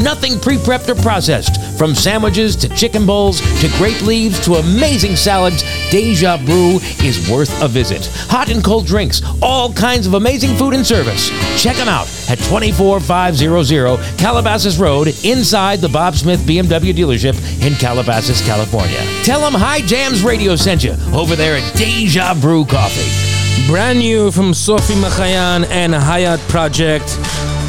Nothing 0.00 0.38
pre 0.38 0.56
prepped 0.56 0.88
or 0.88 0.94
processed. 0.94 1.60
From 1.76 1.94
sandwiches 1.94 2.54
to 2.56 2.68
chicken 2.68 3.06
bowls 3.06 3.40
to 3.60 3.68
grape 3.78 4.00
leaves 4.02 4.38
to 4.44 4.54
amazing 4.54 5.16
salads, 5.16 5.62
Deja 5.90 6.38
Brew 6.44 6.78
is 7.02 7.28
worth 7.28 7.62
a 7.62 7.68
visit. 7.68 8.06
Hot 8.28 8.48
and 8.50 8.62
cold 8.62 8.86
drinks, 8.86 9.22
all 9.42 9.72
kinds 9.72 10.06
of 10.06 10.14
amazing 10.14 10.56
food 10.56 10.74
and 10.74 10.86
service. 10.86 11.28
Check 11.60 11.76
them 11.76 11.88
out 11.88 12.06
at 12.30 12.38
24500 12.38 14.18
Calabasas 14.18 14.78
Road 14.78 15.08
inside 15.24 15.80
the 15.80 15.88
Bob 15.88 16.14
Smith 16.14 16.40
BMW 16.40 16.92
dealership 16.92 17.36
in 17.64 17.74
Calabasas, 17.74 18.44
California. 18.46 19.00
Tell 19.24 19.40
them 19.40 19.54
High 19.54 19.80
Jams 19.80 20.22
Radio 20.22 20.56
sent 20.56 20.84
you 20.84 20.96
over 21.12 21.36
there 21.36 21.56
at 21.56 21.74
Deja 21.76 22.34
Brew 22.40 22.64
Coffee. 22.64 23.32
Brand 23.66 23.98
new 23.98 24.30
from 24.30 24.54
Sophie 24.54 24.94
Machayan 24.94 25.64
and 25.66 25.92
Hayat 25.94 26.38
Project. 26.48 27.04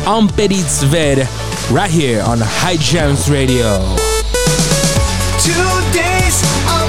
I'm 0.06 0.28
Peritz 0.28 0.84
Ved, 0.84 1.20
right 1.72 1.90
here 1.90 2.22
on 2.22 2.40
High 2.42 2.78
Jams 2.78 3.30
Radio. 3.30 3.80
Two 5.40 5.70
days 5.94 6.42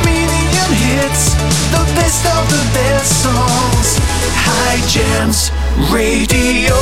million 0.05 0.71
hits, 0.85 1.35
the 1.71 1.85
best 1.95 2.25
of 2.27 2.49
the 2.49 2.63
best 2.73 3.23
songs. 3.23 3.99
High 4.47 4.81
Jams 4.89 5.51
Radio. 5.93 6.75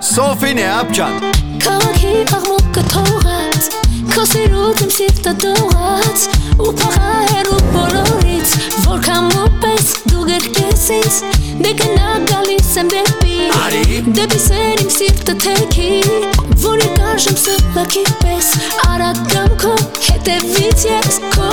صوفي 0.00 0.62
عبجان 0.62 1.20
كراكي 1.62 2.22
أغمق 2.22 2.64
Որքան 8.94 9.24
մոպես 9.34 9.86
դու 10.06 10.20
գրկես 10.28 10.82
ինձ 10.94 11.14
Դե 11.64 11.70
գնա 11.80 12.12
գալիս 12.28 12.68
եմ 12.78 12.92
դեպի 12.92 14.12
Դեպի 14.18 14.38
սեր 14.44 14.82
իմ 14.84 14.92
սիրտը 14.96 15.34
թեքի 15.42 15.88
Որ 16.62 16.84
եկաշում 16.84 17.40
սլպքի 17.42 18.04
պես 18.22 18.52
Արագ 18.86 19.18
գամ 19.32 19.58
քո 19.64 19.74
հետևից 20.12 20.86
ես 20.92 21.18
քո 21.34 21.50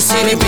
see 0.00 0.28
city. 0.28 0.47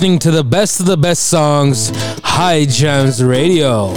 listening 0.00 0.18
to 0.18 0.30
the 0.30 0.42
best 0.42 0.80
of 0.80 0.86
the 0.86 0.96
best 0.96 1.26
songs, 1.26 1.90
High 2.24 2.64
Jams 2.64 3.22
Radio. 3.22 3.92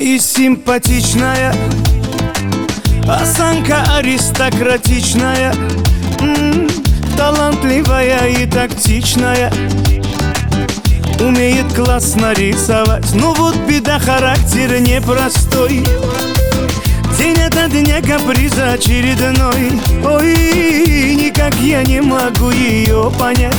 И 0.00 0.18
симпатичная. 0.20 1.52
Осанка 3.08 3.84
аристократичная 3.96 5.52
м-м, 6.20 6.68
Талантливая 7.16 8.28
и 8.28 8.46
тактичная. 8.46 9.52
Умеет 11.18 11.72
классно 11.74 12.32
рисовать 12.32 13.12
Ну 13.14 13.34
вот 13.34 13.56
беда, 13.68 13.98
характер 13.98 14.78
непростой. 14.80 15.84
День 17.18 17.40
ото 17.42 17.68
дня 17.68 18.00
каприза 18.00 18.72
очередной. 18.72 19.72
Ой, 20.04 21.16
никак 21.16 21.54
я 21.56 21.82
не 21.82 22.00
могу 22.00 22.50
ее 22.50 23.12
понять. 23.18 23.56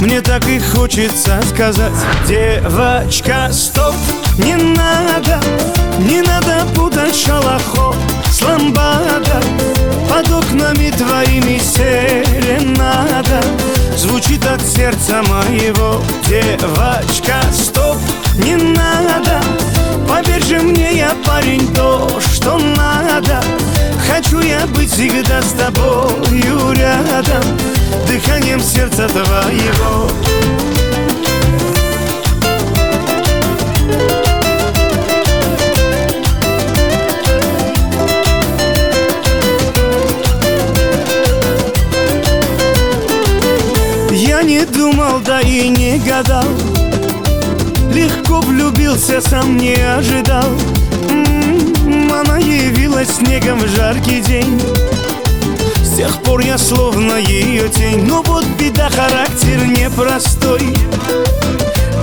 Мне 0.00 0.20
так 0.20 0.46
и 0.48 0.60
хочется 0.60 1.40
сказать 1.52 1.92
Девочка, 2.28 3.48
стоп, 3.52 3.94
не 4.38 4.54
надо, 4.54 5.40
не 5.98 6.22
надо 6.22 6.64
путать 6.74 7.14
шалахо 7.14 7.94
с 8.30 8.40
ламбада 8.42 9.42
Под 10.08 10.30
окнами 10.30 10.90
твоими 10.90 11.58
серенада 11.58 13.42
Звучит 13.96 14.46
от 14.46 14.62
сердца 14.62 15.22
моего 15.28 16.00
девочка. 16.28 17.42
Стоп, 17.52 17.96
не 18.36 18.54
надо, 18.54 19.42
поверь 20.08 20.44
же 20.44 20.60
мне, 20.60 20.98
я 20.98 21.16
парень 21.26 21.66
то, 21.74 22.08
что 22.20 22.58
надо. 22.58 23.42
Хочу 24.08 24.38
я 24.40 24.66
быть 24.68 24.92
всегда 24.92 25.42
с 25.42 25.52
тобою 25.52 26.72
рядом. 26.72 27.42
Дыханием 28.06 28.60
сердца 28.60 29.08
твоего. 29.08 30.08
Гадал. 46.08 46.46
Легко 47.92 48.40
влюбился, 48.40 49.20
сам 49.20 49.56
не 49.56 49.74
ожидал. 49.74 50.48
М-м, 51.10 52.12
Она 52.12 52.38
явилась 52.38 53.16
снегом 53.16 53.58
в 53.58 53.68
жаркий 53.68 54.20
день. 54.20 54.60
С 55.82 55.96
тех 55.96 56.22
пор 56.22 56.40
я 56.40 56.58
словно 56.58 57.14
ее 57.14 57.68
тень. 57.68 58.04
Но 58.06 58.22
вот 58.22 58.44
беда, 58.58 58.88
характер 58.88 59.66
непростой. 59.66 60.62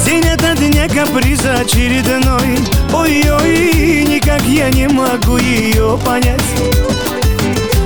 День 0.06 0.28
ото 0.28 0.56
дня 0.56 0.88
каприза 0.88 1.56
очередной. 1.56 2.60
Ой-ой, 2.94 4.06
никак 4.08 4.44
я 4.44 4.70
не 4.70 4.88
могу 4.88 5.38
ее 5.38 6.00
понять. 6.06 6.42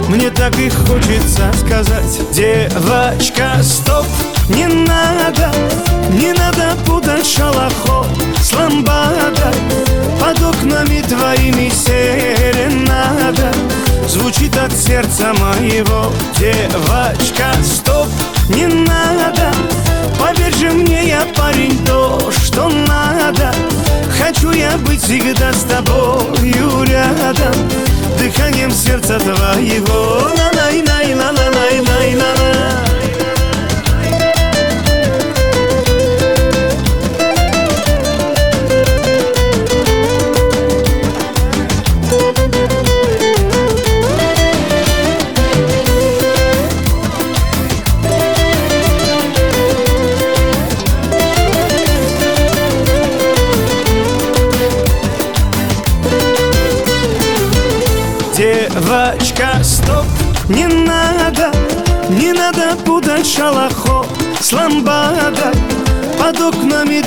Мне 0.10 0.32
так 0.32 0.58
и 0.58 0.70
хочется 0.70 1.52
сказать 1.54 2.20
Девочка, 2.34 3.62
стоп, 3.62 4.08
не 4.50 4.68
надо 4.68 5.52
Не 6.12 6.34
надо 6.34 6.76
путать 6.86 7.26
шалахо 7.26 8.06
с 8.42 8.54
ламбадой 8.54 9.54
Под 10.20 10.42
окнами 10.42 11.02
твоими 11.02 11.70
серенада 11.70 13.52
Звучит 14.08 14.58
от 14.58 14.72
сердца 14.74 15.34
моего 15.40 16.12
Девочка, 16.38 17.54
стоп, 17.64 18.08
не 18.50 18.66
надо 18.68 19.52
Поверь 20.20 20.54
же 20.54 20.70
мне, 20.72 21.08
я 21.08 21.26
парень 21.36 21.80
то, 21.86 22.30
что 22.30 22.68
надо. 22.68 23.54
Хочу 24.22 24.52
я 24.52 24.78
быть 24.80 25.02
всегда 25.02 25.54
с 25.54 25.64
тобою 25.64 26.84
рядом. 26.84 27.54
Дыханием 28.18 28.70
сердца 28.70 29.18
твоего. 29.18 30.30
На 30.36 30.52
най 30.52 30.82
най 30.82 31.16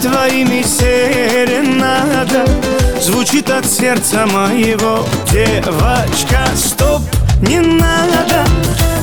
твоими 0.03 0.63
серенада 0.63 2.45
Звучит 3.01 3.49
от 3.51 3.65
сердца 3.65 4.27
моего 4.27 5.07
Девочка, 5.31 6.45
стоп, 6.57 7.01
не 7.41 7.61
надо. 7.61 8.45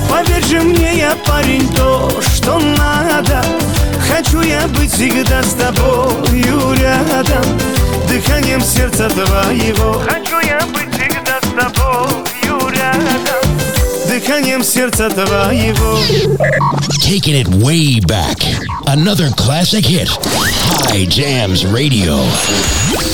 Поверь 0.09 0.45
же 0.45 0.61
мне, 0.61 0.97
я 0.97 1.15
парень 1.25 1.67
то, 1.75 2.11
что 2.21 2.59
надо. 2.59 3.43
Хочу 4.09 4.41
я 4.41 4.67
быть 4.67 4.91
всегда 4.91 5.41
с 5.41 5.53
тобою 5.53 6.73
рядом. 6.73 7.43
Дыханием 8.07 8.61
сердца 8.61 9.09
твоего. 9.09 10.01
Хочу 10.07 10.39
я 10.45 10.59
быть 10.73 10.91
всегда 10.93 11.39
с 11.41 11.47
тобою 11.47 12.69
рядом. 12.69 13.49
Дыханием 14.07 14.63
сердца 14.63 15.09
твоего. 15.09 15.97
Taking 17.01 17.41
it 17.41 17.47
way 17.47 17.99
back. 17.99 18.39
Another 18.91 19.29
classic 19.29 19.85
hit. 19.85 20.09
High 20.09 21.05
Jams 21.05 21.63
Radio. 21.63 23.08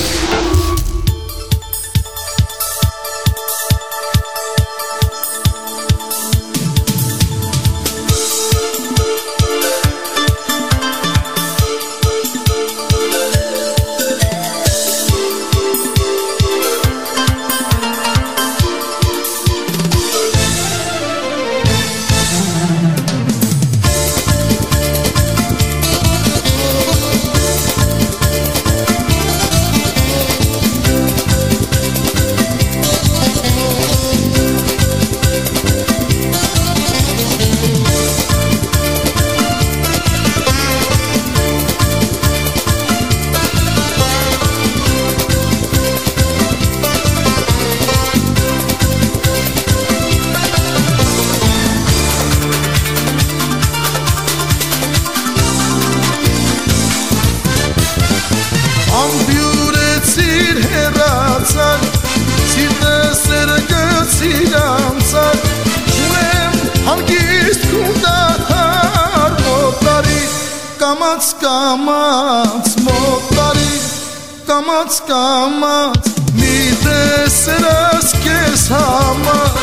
կամած 74.86 74.98
կամած 75.08 76.08
մի 76.38 76.58
տեսրաս 76.78 78.10
կես 78.22 78.60
համար 78.70 79.56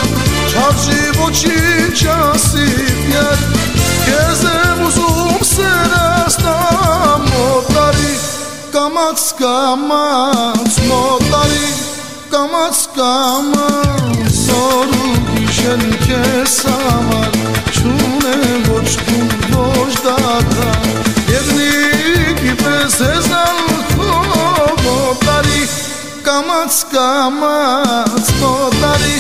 չարժի 0.52 0.98
ոչինչ 1.16 2.00
ասիվ 2.12 3.06
յար 3.14 3.46
կեզ 4.04 4.42
եմ 4.50 4.82
ուզում 4.88 5.46
սրաս 5.48 6.38
մոտարի 7.30 8.12
կամած 8.76 9.24
կամած 9.40 10.82
մոտարի 10.90 11.72
կամած 12.36 12.84
կամած 13.00 14.28
սորու 14.42 15.16
գիշեն 15.32 15.88
կես 16.04 16.58
համար 16.68 17.40
չունեմ 17.72 18.70
ոչ 18.74 18.90
կում 19.08 19.32
ոչ 19.56 19.92
դատա 20.04 20.74
Եվ 21.32 21.48
նի 21.56 22.34
գիպես 22.44 23.00
ես 23.08 23.23
կամած 26.24 26.76
կամած 26.92 28.28
մոտարի 28.40 29.16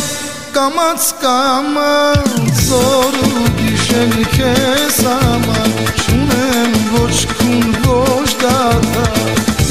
կամած 0.56 1.08
կամած 1.24 2.30
զորու 2.64 3.42
գիշելի 3.58 4.28
քեզ 4.36 5.00
աման 5.12 5.74
չունեմ 6.04 6.78
ոչ 6.94 7.18
քուն 7.34 7.76
ոչ 7.88 8.30
դատա 8.44 9.06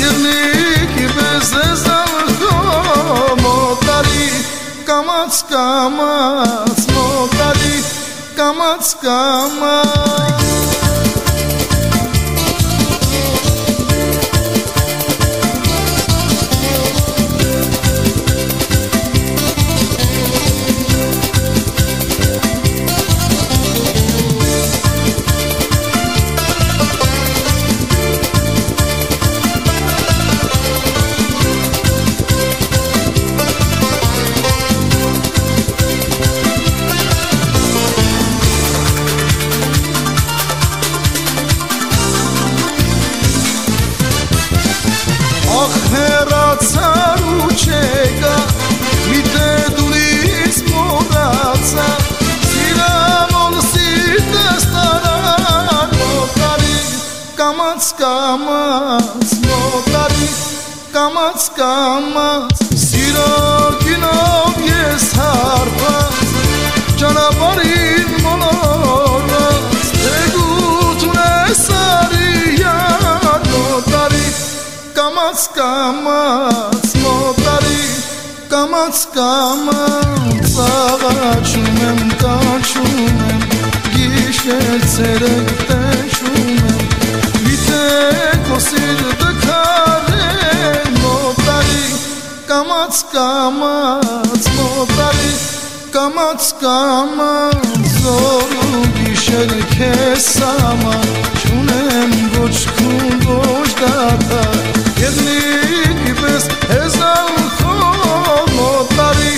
երնիկի 0.02 1.08
պես 1.16 1.52
ես 1.62 1.86
ալխո 1.96 2.58
մոտարի 3.40 4.28
կամած 4.90 5.42
կամած 5.54 6.84
մոտարի 6.98 7.78
կամած 8.42 8.92
կամած 9.06 10.21
կամաց 58.02 59.32
մոտարի 59.46 60.28
կամաց 60.94 61.42
կամաց 61.58 62.62
սիրո 62.84 63.26
կինով 63.82 64.56
ես 64.66 65.04
հարված 65.18 66.32
ճանապարհին 67.02 68.10
մոլորած 68.24 69.92
թեգուտ 70.00 71.04
ունես 71.10 71.62
արիյան 71.82 73.46
մոտարի 73.52 74.26
կամաց 74.98 75.46
կամաց 75.60 76.96
մոտարի 77.04 77.80
կամաց 78.56 79.04
կամաց 79.18 80.58
աղաչում 80.66 81.80
եմ 81.92 82.02
կանչում 82.24 83.00
եմ 83.06 83.46
գիշեր 83.94 84.90
ցերեկ 84.96 85.72
կամած 92.62 92.98
կամած 93.10 94.44
մոտալի 94.54 95.30
կամած 95.94 96.44
կամած 96.60 97.88
զորու 97.94 98.82
գիշեր 98.98 99.54
քեզ 99.72 100.26
աման 100.46 101.08
չունեմ 101.40 102.12
ոչ 102.36 102.60
քուն 102.76 103.26
ոչ 103.26 103.66
դատա 103.80 104.44
ելնի 105.02 106.14
պես 106.20 106.46
հեզալ 106.70 107.34
քո 107.58 107.74
մոտալի 108.52 109.34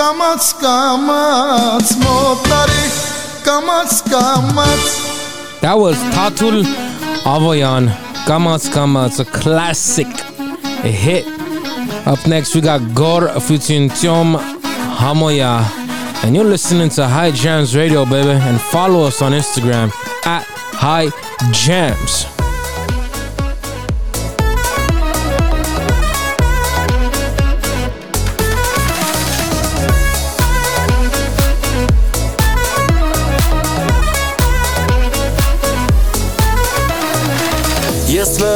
կամած 0.00 0.50
կամած 0.64 1.94
մոտալի 2.02 2.84
կամած 3.46 3.96
կամած 4.10 4.90
That 5.62 5.78
was 5.78 6.02
Tatul 6.18 6.64
Avoyan 7.22 7.94
Kamats 8.26 8.66
Kamats 8.74 9.22
a 9.22 9.24
classic 9.38 10.10
a 10.82 10.90
hit. 10.90 11.45
Up 12.06 12.24
next, 12.28 12.54
we 12.54 12.60
got 12.60 12.94
Gor 12.94 13.28
featuring 13.40 13.90
Hamoya. 14.38 15.64
And 16.24 16.36
you're 16.36 16.44
listening 16.44 16.88
to 16.90 17.08
High 17.08 17.32
Jams 17.32 17.74
Radio, 17.74 18.04
baby. 18.04 18.30
And 18.30 18.60
follow 18.60 19.04
us 19.04 19.22
on 19.22 19.32
Instagram 19.32 19.90
at 20.24 20.44
High 20.46 21.10
Jams. 21.50 22.35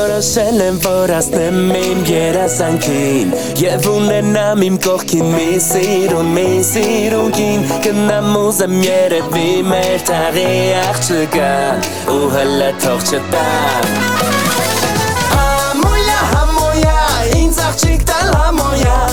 Որոշել 0.00 0.60
եմ, 0.64 0.76
որ 0.80 1.10
ասնեմ 1.12 1.72
իմ 1.76 1.98
երազանքին 2.08 3.32
Եվ 3.60 3.88
ունենամ 3.90 4.62
իմ 4.64 4.78
կողքին 4.86 5.26
մի 5.34 5.48
սիրուն, 5.64 6.30
մի 6.36 6.46
սիրուն 6.70 7.34
կին 7.36 7.66
Կնամ 7.84 8.30
ուզեմ 8.40 8.76
երևի 8.86 9.50
մեր 9.68 10.06
թաղի 10.08 10.46
աղջկա 10.86 11.52
Ու 12.16 12.30
հլը 12.36 12.70
թող 12.84 13.06
չտամ 13.10 13.92
Համոյա, 15.34 16.20
համոյա, 16.32 16.98
ինձ 17.42 17.62
աղջիկ 17.68 18.08
տալ 18.08 18.32
համոյա 18.40 19.09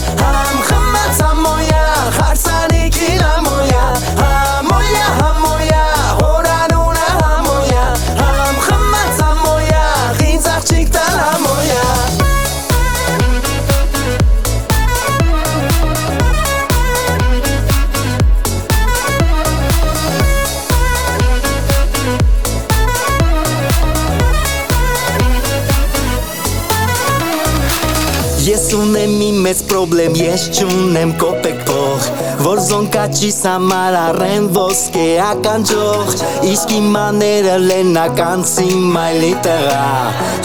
մեծ 29.57 29.65
պրոբլեմ, 29.71 30.15
ես 30.21 30.41
չունեմ 30.53 31.11
կոպեկ 31.17 31.61
փող 31.65 32.03
Որ 32.45 32.59
զոնկաչիս 32.67 33.39
համար 33.49 33.97
առեն 34.03 34.49
ոսկե 34.53 35.05
ականջող 35.25 36.13
Իսկ 36.51 36.73
իմ 36.77 36.97
աները 37.01 37.55
լենականցի 37.65 38.67
մայլի 38.97 39.31
տղա 39.47 39.87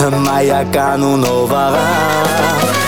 Հմայական 0.05 1.05
ու 1.11 1.17
նովաղա 1.27 2.82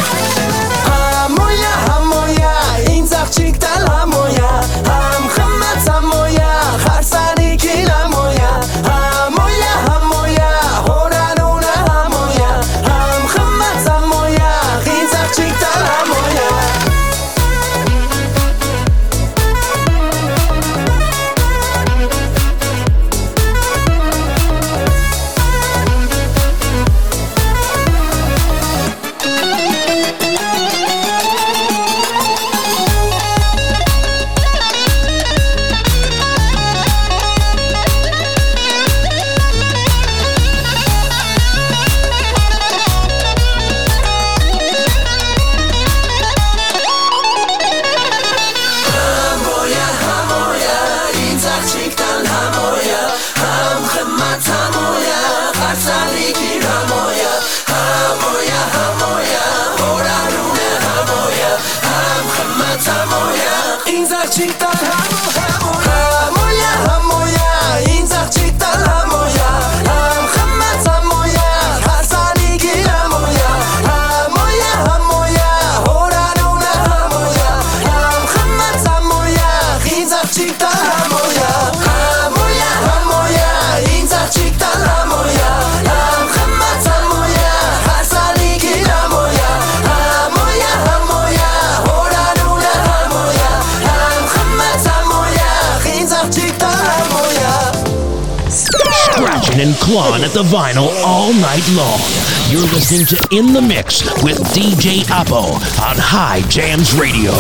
clawing 99.85 100.24
at 100.24 100.30
the 100.30 100.43
vinyl 100.43 100.89
all 101.05 101.30
night 101.35 101.61
long. 101.76 102.01
You're 102.49 102.64
listening 102.72 103.05
to 103.12 103.20
In 103.37 103.53
the 103.53 103.61
Mix 103.61 104.01
with 104.24 104.39
DJ 104.57 105.05
Apo 105.12 105.61
on 105.85 106.01
High 106.01 106.41
Jams 106.49 106.95
Radio. 106.97 107.37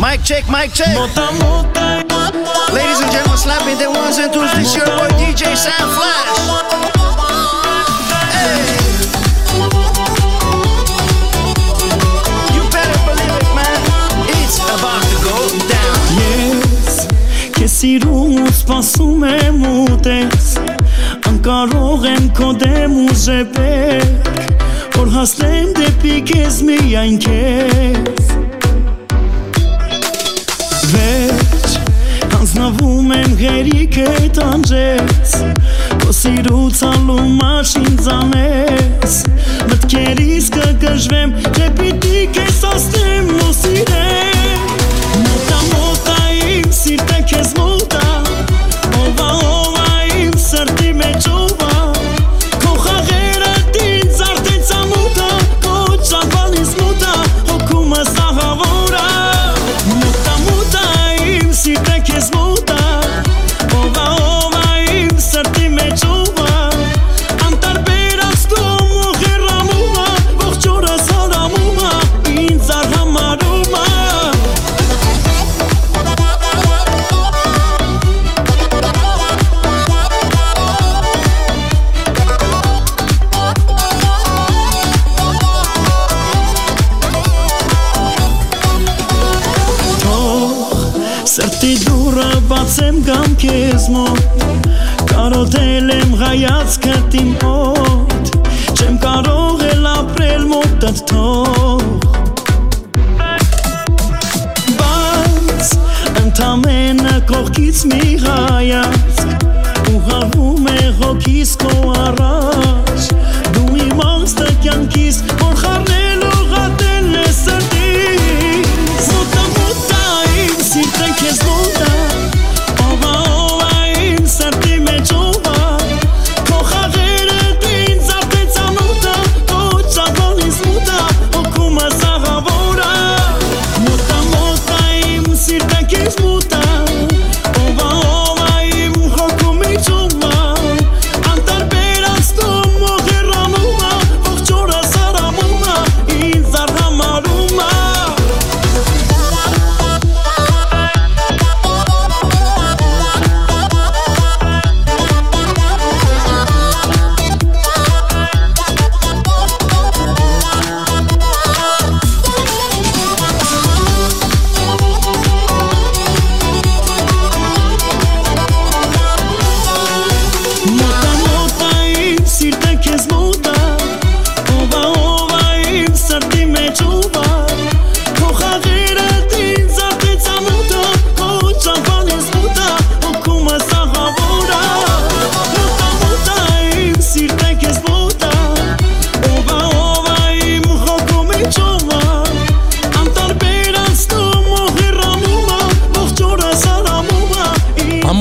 Mic 0.00 0.24
check, 0.24 0.48
mic 0.48 0.72
check. 0.72 0.96
Ladies 2.72 3.00
and 3.04 3.12
gentlemen, 3.12 3.36
slapping 3.36 3.76
the 3.76 3.92
ones 3.92 4.16
and 4.16 4.32
twos. 4.32 4.48
This 4.56 4.74
your 4.74 4.86
boy 4.86 5.12
DJ 5.20 5.52
Sam 5.52 5.92
Flash. 5.92 6.40
Hey. 8.32 8.72
You 12.56 12.64
better 12.72 12.96
believe 13.04 13.28
կարող 21.44 22.04
եմ 22.08 22.24
քո 22.34 22.46
դեմ 22.58 22.94
ուժեպել 23.04 24.06
որ 24.94 25.10
հասնեմ 25.12 25.68
դեպի 25.76 26.14
քեզ 26.30 26.56
միայն 26.66 27.18
քեզ 27.24 28.32
Վերջ 30.92 31.76
հանձնվում 32.32 33.12
եմ 33.18 33.36
գերիքդ 33.42 34.42
անջես 34.46 35.36
Քո 36.02 36.16
սիրուց 36.22 36.82
ալու 36.88 37.28
մաշին 37.36 38.02
զանես 38.08 39.20
Մտքերիս 39.70 40.52
կգժվեմ 40.58 41.38
Չէ 41.52 41.70
պիտի 41.80 42.26
քեզ 42.38 42.60
ասնեմ 42.72 43.32
ու 43.38 43.54
սիրեմ 43.62 44.76
Մոտա 45.22 45.64
մոտա 45.72 46.20
իմ 46.42 46.70
սիրտը 46.82 47.24
քեզ 47.32 47.56
մոտ 47.58 47.67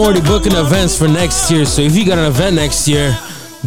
already 0.08 0.26
booking 0.26 0.56
events 0.56 0.98
for 0.98 1.06
next 1.10 1.52
year, 1.52 1.66
so 1.66 1.82
if 1.82 1.94
you 1.94 2.06
got 2.06 2.18
an 2.18 2.28
event 2.28 2.56
next 2.56 2.88
year, 2.88 3.14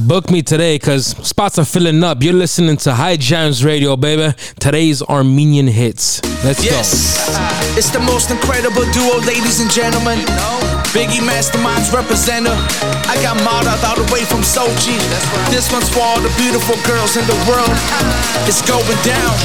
book 0.08 0.30
me 0.30 0.40
today 0.40 0.76
because 0.76 1.08
spots 1.08 1.58
are 1.58 1.66
filling 1.66 2.02
up. 2.02 2.22
You're 2.22 2.32
listening 2.32 2.78
to 2.78 2.94
High 2.94 3.16
Jams 3.16 3.62
Radio, 3.62 3.94
baby. 3.94 4.34
Today's 4.58 5.02
Armenian 5.02 5.66
hits. 5.66 6.24
Let's 6.42 6.64
yes. 6.64 7.28
go. 7.28 7.76
It's 7.76 7.90
the 7.90 8.00
most 8.00 8.30
incredible 8.30 8.88
duo, 8.90 9.20
ladies 9.26 9.60
and 9.60 9.70
gentlemen. 9.70 10.18
Biggie 10.96 11.20
Masterminds 11.20 11.92
representer. 11.92 12.56
I 13.04 13.20
got 13.20 13.36
modeled 13.44 13.84
all 13.84 13.96
the 14.02 14.10
way 14.10 14.24
from 14.24 14.40
Sochi. 14.40 14.96
This 15.50 15.70
one's 15.70 15.90
for 15.90 16.00
all 16.00 16.20
the 16.22 16.32
beautiful 16.40 16.76
girls 16.88 17.18
in 17.18 17.26
the 17.26 17.36
world. 17.44 17.76
It's 18.48 18.64
going 18.64 18.96
down. 19.04 19.36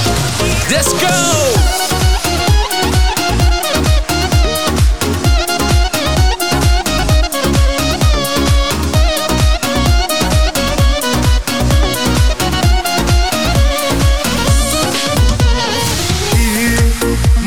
Let's 0.72 0.93
go. 1.02 1.84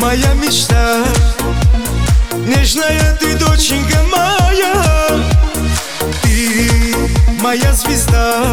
моя 0.09 0.33
мечта. 0.33 1.05
Нежная 2.47 3.15
ты, 3.21 3.35
доченька 3.37 3.99
моя. 4.11 4.75
Ты 6.23 6.97
моя 7.43 7.75
звезда. 7.75 8.51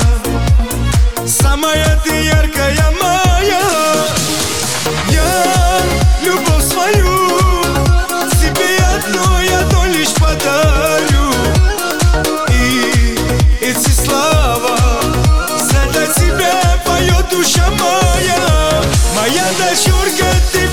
Самая 1.25 1.97
ты 2.03 2.11
яркая 2.25 2.91
моя. 3.01 3.61
Я 5.09 5.79
любовь 6.25 6.65
свою 6.65 7.15
Тебе 8.41 8.71
одну 8.97 9.39
я 9.39 9.61
то 9.69 9.85
лишь 9.85 10.13
подарю. 10.15 11.31
И 12.49 13.17
эти 13.61 13.91
слова 13.91 14.77
За 15.69 16.05
тебя 16.19 16.81
поет 16.85 17.29
душа 17.29 17.69
моя. 17.79 18.83
Моя 19.15 19.45
дочурка 19.57 20.25
ты 20.51 20.64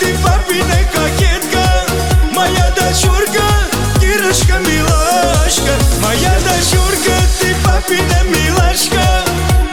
ты 0.00 0.14
папина 0.24 0.78
кокетка 0.92 1.64
Моя 2.32 2.70
дочурка, 2.70 3.44
Кирочка, 4.00 4.58
милашка. 4.58 5.72
Моя 6.02 6.34
дочурка, 6.40 7.14
ты 7.38 7.54
папина 7.62 8.22
милашка 8.24 9.24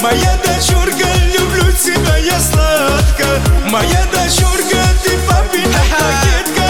Моя 0.01 0.38
дочурка, 0.43 1.07
люблю 1.34 1.71
тебя 1.71 2.17
я 2.17 2.39
сладко. 2.39 3.25
Моя 3.71 4.05
дочурка, 4.11 4.84
ты 5.03 5.17
папина 5.30 5.82
кокетка 5.95 6.69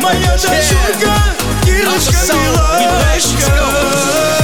Моя 0.00 0.32
дочурка, 0.32 1.14
Кирочка, 1.64 2.34
милашка 2.34 4.39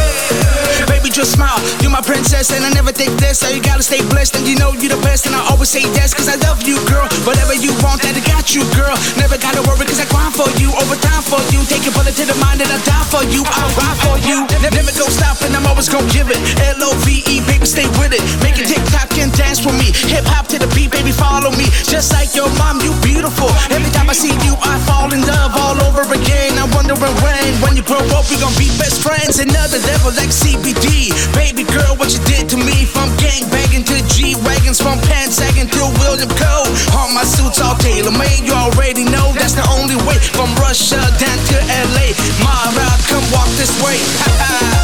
Just 1.16 1.32
smile. 1.32 1.56
You're 1.80 1.88
my 1.88 2.04
princess, 2.04 2.52
and 2.52 2.60
I 2.60 2.68
never 2.76 2.92
take 2.92 3.08
this. 3.16 3.40
So 3.40 3.48
you 3.48 3.64
gotta 3.64 3.80
stay 3.80 4.04
blessed, 4.12 4.36
and 4.36 4.44
you 4.44 4.52
know 4.60 4.76
you're 4.76 4.92
the 4.92 5.00
best. 5.00 5.24
And 5.24 5.32
I 5.32 5.40
always 5.48 5.72
say 5.72 5.80
yes, 5.96 6.12
cause 6.12 6.28
I 6.28 6.36
love 6.44 6.60
you, 6.68 6.76
girl. 6.84 7.08
Whatever 7.24 7.56
you 7.56 7.72
want, 7.80 8.04
that 8.04 8.12
I 8.12 8.20
got 8.20 8.52
you, 8.52 8.60
girl. 8.76 8.92
Never 9.16 9.40
gotta 9.40 9.64
worry, 9.64 9.88
cause 9.88 9.96
I 9.96 10.04
grind 10.12 10.36
for 10.36 10.44
you. 10.60 10.68
Overtime 10.76 11.24
for 11.24 11.40
you. 11.48 11.64
Take 11.72 11.88
your 11.88 11.96
bullet 11.96 12.12
to 12.20 12.28
the 12.28 12.36
mind, 12.36 12.60
and 12.60 12.68
I 12.68 12.76
die 12.84 13.08
for 13.08 13.24
you. 13.32 13.40
I'll 13.48 13.72
ride 13.80 13.96
for 14.04 14.16
you. 14.28 14.44
Never, 14.60 14.92
go 14.92 15.08
stop, 15.08 15.40
and 15.40 15.56
I'm 15.56 15.64
always 15.64 15.88
gonna 15.88 16.04
give 16.12 16.28
it. 16.28 16.36
L 16.76 16.84
O 16.84 16.92
V 17.00 17.24
E, 17.32 17.40
baby, 17.48 17.64
stay 17.64 17.88
with 17.96 18.12
it. 18.12 18.20
Make 18.44 18.60
it 18.60 18.68
tick 18.68 18.84
tock 18.92 19.08
and 19.16 19.32
dance 19.32 19.56
for 19.56 19.72
me. 19.72 19.96
Hip 20.12 20.28
hop 20.28 20.52
to 20.52 20.60
the 20.60 20.68
beat, 20.76 20.92
baby, 20.92 21.16
follow 21.16 21.48
me. 21.56 21.64
Just 21.88 22.12
like 22.12 22.36
your 22.36 22.52
mom, 22.60 22.84
you 22.84 22.92
beautiful. 23.00 23.48
Every 23.72 23.88
time 23.96 24.12
I 24.12 24.16
see 24.16 24.36
you, 24.44 24.52
I 24.60 24.76
fall 24.84 25.08
in 25.08 25.24
love 25.24 25.56
all 25.56 25.80
over 25.80 26.04
again. 26.12 26.60
I'm 26.60 26.65
and 27.02 27.60
When 27.60 27.76
you 27.76 27.82
grow 27.82 28.00
up, 28.16 28.24
we 28.30 28.40
gon' 28.40 28.54
be 28.56 28.68
best 28.80 29.02
friends. 29.02 29.38
Another 29.38 29.78
level 29.84 30.12
like 30.16 30.32
CBD. 30.32 31.12
Baby 31.34 31.64
girl, 31.64 31.96
what 31.96 32.12
you 32.12 32.22
did 32.24 32.48
to 32.50 32.56
me? 32.56 32.84
From 32.86 33.12
gang 33.16 33.44
banging 33.50 33.84
to 33.84 33.96
G 34.08 34.34
wagons, 34.44 34.80
from 34.80 34.98
pants 35.04 35.36
sagging 35.36 35.68
to 35.68 35.82
William 36.00 36.30
Cole. 36.30 36.68
All 36.96 37.12
my 37.12 37.24
suits 37.24 37.60
all 37.60 37.76
tailor 37.76 38.12
made. 38.12 38.40
You 38.44 38.54
already 38.54 39.04
know 39.04 39.32
that's 39.36 39.54
the 39.54 39.66
only 39.76 39.96
way. 40.08 40.16
From 40.32 40.54
Russia 40.56 41.00
down 41.20 41.38
to 41.52 41.56
LA, 41.92 42.16
my 42.40 42.56
ride, 42.76 43.02
come 43.08 43.24
walk 43.32 43.48
this 43.60 43.72
way. 43.84 43.98
Ha 44.24 44.32
ha. 44.40 44.75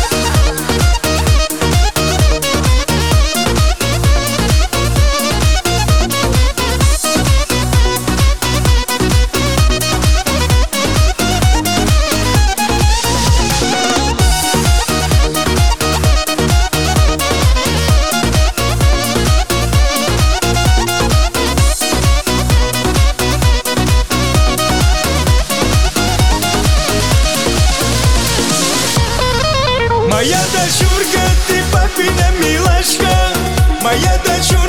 моя 33.82 34.18
дочь. 34.24 34.61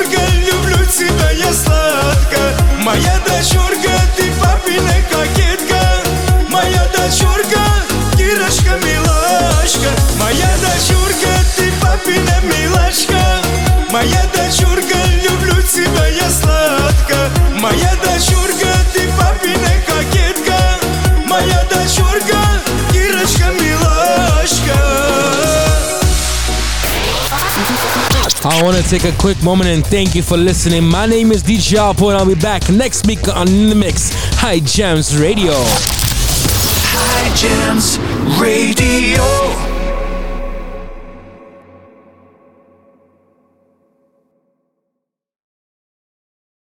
I 28.46 28.62
want 28.62 28.76
to 28.76 28.82
take 28.82 29.04
a 29.04 29.16
quick 29.16 29.42
moment 29.42 29.70
and 29.70 29.86
thank 29.86 30.14
you 30.14 30.22
for 30.22 30.36
listening. 30.36 30.84
My 30.84 31.06
name 31.06 31.32
is 31.32 31.42
DJ 31.42 31.78
Alpo 31.78 32.08
and 32.10 32.18
I'll 32.18 32.26
be 32.26 32.34
back 32.34 32.68
next 32.68 33.06
week 33.06 33.26
on 33.26 33.46
the 33.46 33.74
Mix 33.74 34.10
High 34.34 34.60
Jams 34.60 35.16
Radio. 35.16 35.54
High 36.92 37.34
Jams 37.34 37.98
Radio. 38.38 39.73